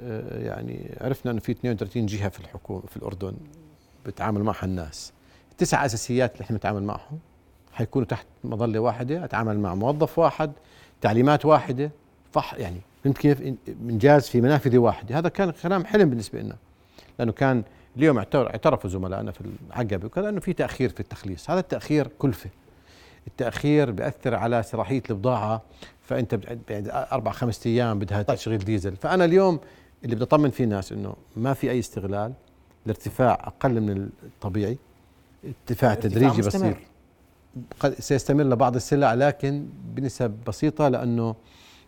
يعني 0.00 0.96
عرفنا 1.00 1.32
إنه 1.32 1.40
في 1.40 1.52
32 1.52 2.06
جهة 2.06 2.28
في 2.28 2.40
الحكومة 2.40 2.82
في 2.86 2.96
الأردن 2.96 3.34
بتعامل 4.06 4.42
معها 4.42 4.64
الناس. 4.64 5.12
تسع 5.58 5.84
أساسيات 5.84 6.32
اللي 6.32 6.44
إحنا 6.44 6.56
بنتعامل 6.56 6.82
معهم. 6.82 7.18
حيكونوا 7.72 8.06
تحت 8.06 8.26
مظلة 8.44 8.78
واحدة 8.78 9.24
أتعامل 9.24 9.58
مع 9.60 9.74
موظف 9.74 10.18
واحد 10.18 10.52
تعليمات 11.00 11.44
واحدة 11.44 11.90
فح 12.32 12.54
يعني 12.54 12.80
فهمت 13.04 13.18
كيف؟ 13.18 13.42
إنجاز 13.68 14.28
في 14.28 14.40
منافذه 14.40 14.78
واحدة. 14.78 15.18
هذا 15.18 15.28
كان 15.28 15.50
كلام 15.50 15.84
حلم 15.84 16.10
بالنسبة 16.10 16.40
لنا. 16.40 16.56
لأنه 17.18 17.32
كان 17.32 17.62
اليوم 17.96 18.18
اعتر- 18.18 18.50
اعترفوا 18.50 18.90
زملائنا 18.90 19.32
في 19.32 19.40
العقبه 19.70 20.06
وكذا 20.06 20.28
إنه 20.28 20.40
في 20.40 20.52
تأخير 20.52 20.88
في 20.88 21.00
التخليص. 21.00 21.50
هذا 21.50 21.60
التأخير 21.60 22.06
كلفة. 22.18 22.50
التأخير 23.26 23.90
بيأثر 23.90 24.34
على 24.34 24.62
صلاحية 24.62 25.02
البضاعة. 25.10 25.62
فأنت 26.02 26.34
بعد 26.34 26.88
أربع 27.12 27.30
خمس 27.32 27.66
أيام 27.66 27.98
بدها 27.98 28.22
تشغيل 28.22 28.58
ديزل. 28.58 28.96
فأنا 28.96 29.24
اليوم 29.24 29.60
اللي 30.04 30.14
بدي 30.14 30.24
اطمن 30.24 30.50
فيه 30.50 30.64
الناس 30.64 30.92
إنه 30.92 31.14
ما 31.36 31.54
في 31.54 31.70
أي 31.70 31.78
استغلال 31.78 32.32
الارتفاع 32.86 33.32
أقل 33.34 33.80
من 33.80 34.08
الطبيعي 34.22 34.78
ارتفاع 35.44 35.94
تدريجي 35.94 36.38
مستمر. 36.38 36.70
بسيط 36.70 36.76
قد 37.80 37.94
سيستمر 37.94 38.44
لبعض 38.44 38.74
السلع 38.74 39.14
لكن 39.14 39.66
بنسب 39.94 40.30
بسيطة 40.46 40.88
لأنه 40.88 41.34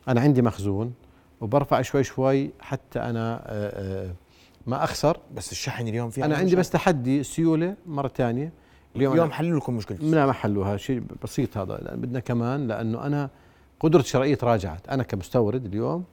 أنا 0.08 0.20
عندي 0.20 0.42
مخزون 0.42 0.94
وبرفع 1.40 1.82
شوي 1.82 2.04
شوي 2.04 2.50
حتى 2.60 2.98
أنا 2.98 3.42
آه، 3.46 4.06
آه، 4.06 4.14
ما 4.66 4.84
أخسر. 4.84 5.18
بس 5.36 5.52
الشحن 5.52 5.88
اليوم 5.88 6.10
في 6.10 6.24
أنا 6.24 6.36
عندي 6.36 6.56
بس 6.56 6.70
تحدي 6.70 7.22
سيولة 7.22 7.76
مرة 7.86 8.08
ثانية 8.08 8.52
اليوم, 8.96 9.12
اليوم 9.12 9.30
حلوا 9.30 9.58
لكم 9.58 9.76
مشكلتي. 9.76 10.10
لا 10.10 10.26
ما 10.26 10.32
حلوها. 10.32 10.76
شيء 10.76 11.02
بسيط 11.22 11.58
هذا. 11.58 11.94
بدنا 11.94 12.20
كمان 12.20 12.68
لأنه 12.68 13.06
أنا 13.06 13.30
قدرة 13.80 14.02
شرائية 14.02 14.34
تراجعت. 14.34 14.88
أنا 14.88 15.02
كمستورد 15.02 15.66
اليوم 15.66 16.04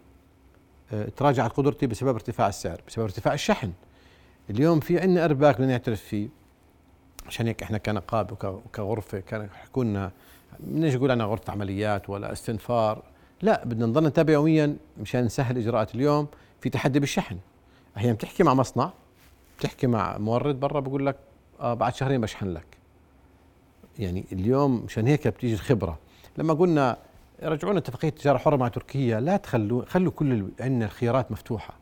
تراجعت 1.17 1.51
قدرتي 1.51 1.87
بسبب 1.87 2.13
ارتفاع 2.13 2.47
السعر 2.47 2.81
بسبب 2.87 3.03
ارتفاع 3.03 3.33
الشحن. 3.33 3.71
اليوم 4.49 4.79
في 4.79 4.99
عندنا 4.99 5.25
أرباك 5.25 5.55
بدنا 5.55 5.67
نعترف 5.67 6.01
فيه. 6.01 6.27
عشان 7.27 7.47
هيك 7.47 7.63
إحنا 7.63 7.77
كنقابه 7.77 8.33
وك- 8.33 8.43
وكغرفة 8.65 9.19
كان 9.19 9.45
يحكوا 9.45 9.83
لنا 9.83 10.11
بدناش 10.59 10.95
نقول 10.95 11.11
أنا 11.11 11.23
غرفة 11.23 11.53
عمليات 11.53 12.09
ولا 12.09 12.31
استنفار؟ 12.31 13.03
لا 13.41 13.65
بدنا 13.65 13.85
نضل 13.85 14.07
نتابع 14.07 14.33
يوميا 14.33 14.77
مشان 15.01 15.25
نسهل 15.25 15.57
إجراءات 15.57 15.95
اليوم 15.95 16.27
في 16.61 16.69
تحدي 16.69 16.99
بالشحن. 16.99 17.37
أحيانا 17.97 18.13
بتحكي 18.13 18.43
مع 18.43 18.53
مصنع 18.53 18.91
بتحكي 19.59 19.87
مع 19.87 20.17
مورد 20.17 20.59
برا 20.59 20.79
بقول 20.79 21.05
لك 21.05 21.15
آه 21.59 21.73
بعد 21.73 21.95
شهرين 21.95 22.21
بشحن 22.21 22.47
لك. 22.47 22.65
يعني 23.99 24.25
اليوم 24.31 24.83
مشان 24.85 25.07
هيك 25.07 25.27
بتيجي 25.27 25.53
الخبرة. 25.53 25.99
لما 26.37 26.53
قلنا 26.53 26.97
رجعونا 27.43 27.77
اتفاقيه 27.79 28.09
تجارة 28.09 28.37
حرة 28.37 28.55
مع 28.55 28.67
تركيا 28.67 29.19
لا 29.19 29.37
تخلوا 29.37 29.85
خلوا 29.85 30.11
كل 30.11 30.45
عندنا 30.59 30.85
الخيارات 30.85 31.31
مفتوحة. 31.31 31.73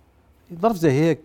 ظرف 0.59 0.75
زي 0.75 0.91
هيك 0.91 1.19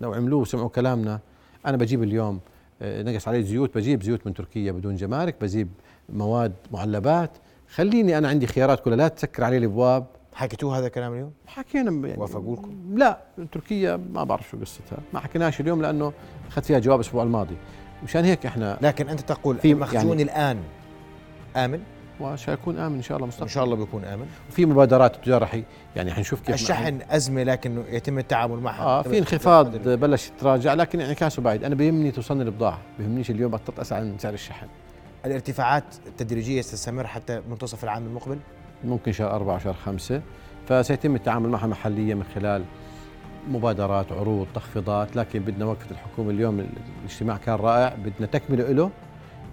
لو 0.00 0.14
عملوه 0.14 0.40
وسمعوا 0.40 0.68
كلامنا 0.68 1.20
أنا 1.66 1.76
بجيب 1.76 2.02
اليوم 2.02 2.40
آه، 2.82 3.02
نقص 3.02 3.28
علي 3.28 3.42
زيوت 3.42 3.74
بجيب 3.74 4.02
زيوت 4.02 4.26
من 4.26 4.34
تركيا 4.34 4.72
بدون 4.72 4.96
جمارك 4.96 5.36
بجيب 5.40 5.68
مواد 6.08 6.52
معلبات. 6.72 7.30
خليني 7.74 8.18
أنا 8.18 8.28
عندي 8.28 8.46
خيارات 8.46 8.80
كلها 8.80 8.96
لا 8.96 9.08
تسكر 9.08 9.44
علي 9.44 9.56
الأبواب. 9.58 10.06
حكيتوه 10.34 10.78
هذا 10.78 10.86
الكلام 10.86 11.12
اليوم؟ 11.12 11.32
حكينا 11.46 12.08
يعني 12.08 12.20
وافقوا 12.20 12.56
لكم؟ 12.56 12.74
لا 12.98 13.18
تركيا 13.52 13.96
ما 14.12 14.24
بعرف 14.24 14.48
شو 14.50 14.60
قصتها. 14.60 14.98
ما 15.14 15.20
حكيناش 15.20 15.60
اليوم 15.60 15.82
لأنه 15.82 16.12
اخذت 16.48 16.64
فيها 16.66 16.78
جواب 16.78 17.00
الأسبوع 17.00 17.22
الماضي. 17.22 17.56
مشان 18.04 18.24
هيك 18.24 18.46
إحنا 18.46 18.78
لكن 18.82 19.08
أنت 19.08 19.20
تقول 19.20 19.56
في- 19.58 19.72
المخزون 19.72 20.08
يعني- 20.18 20.22
الآن 20.22 20.58
آمن؟ 21.56 21.80
وسيكون 22.20 22.78
آمن 22.78 22.96
إن 22.96 23.02
شاء 23.02 23.16
الله 23.16 23.24
إن 23.24 23.28
مستقبلا 23.28 23.52
شاء 23.52 23.64
الله 23.64 23.76
بيكون 23.76 24.04
آمن. 24.04 24.26
في 24.50 24.66
مبادرات 24.66 25.14
التجاره 25.14 25.44
حي 25.44 25.64
يعني 25.96 26.12
حنشوف 26.12 26.40
كيف 26.40 26.54
الشحن 26.54 26.98
أزمة 27.10 27.42
لكنه 27.42 27.84
يتم 27.88 28.18
التعامل 28.18 28.58
معها. 28.58 28.82
آه 28.82 29.02
في 29.02 29.18
انخفاض 29.18 29.88
بلش 29.88 30.28
يتراجع 30.28 30.74
لكن 30.74 31.00
انعكاسه 31.00 31.42
بعيد. 31.42 31.64
أنا 31.64 31.74
بيهمني 31.74 32.10
توصلني 32.10 32.42
البضاعه 32.42 32.78
بيهمنيش 32.98 33.30
اليوم 33.30 33.54
اتطقس 33.54 33.92
عن 33.92 34.18
سعر 34.18 34.34
الشحن. 34.34 34.66
الارتفاعات 35.26 35.84
التدريجية 36.06 36.60
ستستمر 36.60 37.06
حتى 37.06 37.42
منتصف 37.50 37.84
العام 37.84 38.06
المقبل؟ 38.06 38.38
ممكن 38.84 39.12
شهر 39.12 39.36
أربعة 39.36 39.58
شهر 39.58 39.74
خمسة. 39.74 40.22
فسيتم 40.68 41.14
التعامل 41.14 41.48
معها 41.48 41.66
محليا 41.66 42.14
من 42.14 42.24
خلال 42.34 42.64
مبادرات 43.48 44.12
عروض 44.12 44.46
تخفيضات 44.54 45.16
لكن 45.16 45.38
بدنا 45.40 45.64
وقفة 45.64 45.90
الحكومة 45.90 46.30
اليوم 46.30 46.66
الاجتماع 47.00 47.36
كان 47.36 47.54
رائع 47.54 47.94
بدنا 47.94 48.26
تكملة 48.26 48.72
له. 48.72 48.90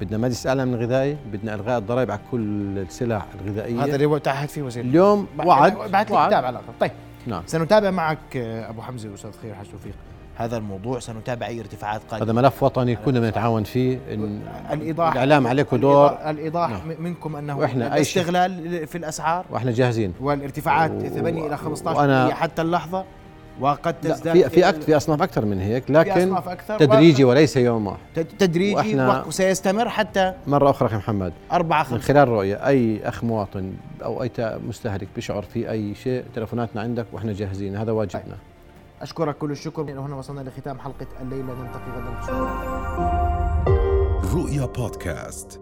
بدنا 0.01 0.17
مجلس 0.17 0.47
أعلى 0.47 0.65
من 0.65 0.73
الغذائي 0.73 1.17
بدنا 1.33 1.55
إلغاء 1.55 1.77
الضرائب 1.79 2.11
على 2.11 2.19
كل 2.31 2.77
السلع 2.77 3.25
الغذائية. 3.45 3.83
هذا 3.83 3.95
اللي 3.95 4.19
تعهد 4.19 4.49
فيه 4.49 4.61
وزير. 4.61 4.83
اليوم 4.83 5.27
وعد. 5.45 5.73
بعد 5.91 6.09
لي 6.09 6.15
وعد. 6.15 6.27
كتاب 6.29 6.45
على 6.45 6.49
الاقل 6.59 6.73
طيب 6.79 6.91
نعم. 7.27 7.43
سنتابع 7.45 7.91
معك 7.91 8.17
آه، 8.35 8.69
أبو 8.69 8.81
حمزة 8.81 9.09
وأستاذ 9.09 9.31
خير 9.41 9.53
حاج 9.55 9.65
توفيق. 9.71 9.93
هذا 10.35 10.57
الموضوع 10.57 10.99
سنتابع 10.99 11.47
أي 11.47 11.59
ارتفاعات 11.59 12.01
هذا 12.11 12.19
قادمه 12.19 12.41
ملف 12.41 12.63
وطني 12.63 12.95
كنا 12.95 13.19
بنتعاون 13.19 13.63
فيه. 13.63 13.99
إن 14.13 14.41
الايضاح 14.71 15.11
الإعلام 15.11 15.47
عليكم 15.47 15.77
دور. 15.77 16.07
الإيضاح 16.29 16.69
نعم. 16.69 16.81
منكم 16.99 17.35
أنه 17.35 17.57
وإحنا 17.57 17.95
أي 17.95 18.03
شيء. 18.03 18.23
الاستغلال 18.23 18.87
في 18.87 18.97
الأسعار. 18.97 19.45
وإحنا 19.49 19.71
جاهزين. 19.71 20.13
والارتفاعات 20.21 20.91
و- 20.91 20.99
8 21.09 21.47
إلى 21.47 21.57
15% 21.57 22.29
وأنا- 22.29 22.33
حتى 22.33 22.61
اللحظة. 22.61 23.05
وقد 23.59 23.95
لا 24.03 24.13
تزداد 24.13 24.33
في 24.33 24.49
في 24.49 24.69
أكت 24.69 24.83
في 24.83 24.97
أصناف 24.97 25.21
أكثر 25.21 25.45
من 25.45 25.59
هيك 25.61 25.83
في 25.85 25.93
لكن 25.93 26.11
أصناف 26.11 26.49
أكثر. 26.49 26.79
تدريجي 26.79 27.23
وليس 27.23 27.57
يوم 27.57 27.87
واحد 27.87 27.99
تد- 28.15 28.25
تدريجي 28.39 28.95
وسيستمر 29.27 29.89
حتى 29.89 30.33
مرة 30.47 30.69
أخرى 30.69 30.87
أخي 30.87 30.97
محمد 30.97 31.33
4 31.51 31.79
من 31.79 31.85
5 31.89 32.01
خلال 32.07 32.27
رؤية 32.27 32.67
أي 32.67 32.99
أخ 33.07 33.23
مواطن 33.23 33.73
أو 34.03 34.23
أي 34.23 34.29
تا- 34.29 34.57
مستهلك 34.57 35.07
بيشعر 35.15 35.41
في 35.41 35.71
أي 35.71 35.95
شيء 35.95 36.23
تلفوناتنا 36.35 36.81
عندك 36.81 37.05
وإحنا 37.13 37.33
جاهزين 37.33 37.75
هذا 37.75 37.91
واجبنا. 37.91 38.37
أشكرك 39.01 39.37
كل 39.37 39.51
الشكر. 39.51 39.81
هنا 39.81 40.15
وصلنا 40.15 40.41
لختام 40.41 40.79
حلقة 40.79 41.07
الليلة. 41.21 41.43
نلتقي 41.53 41.91
غدا 41.97 42.39
رؤيا 44.33 44.65
بودكاست. 44.65 45.59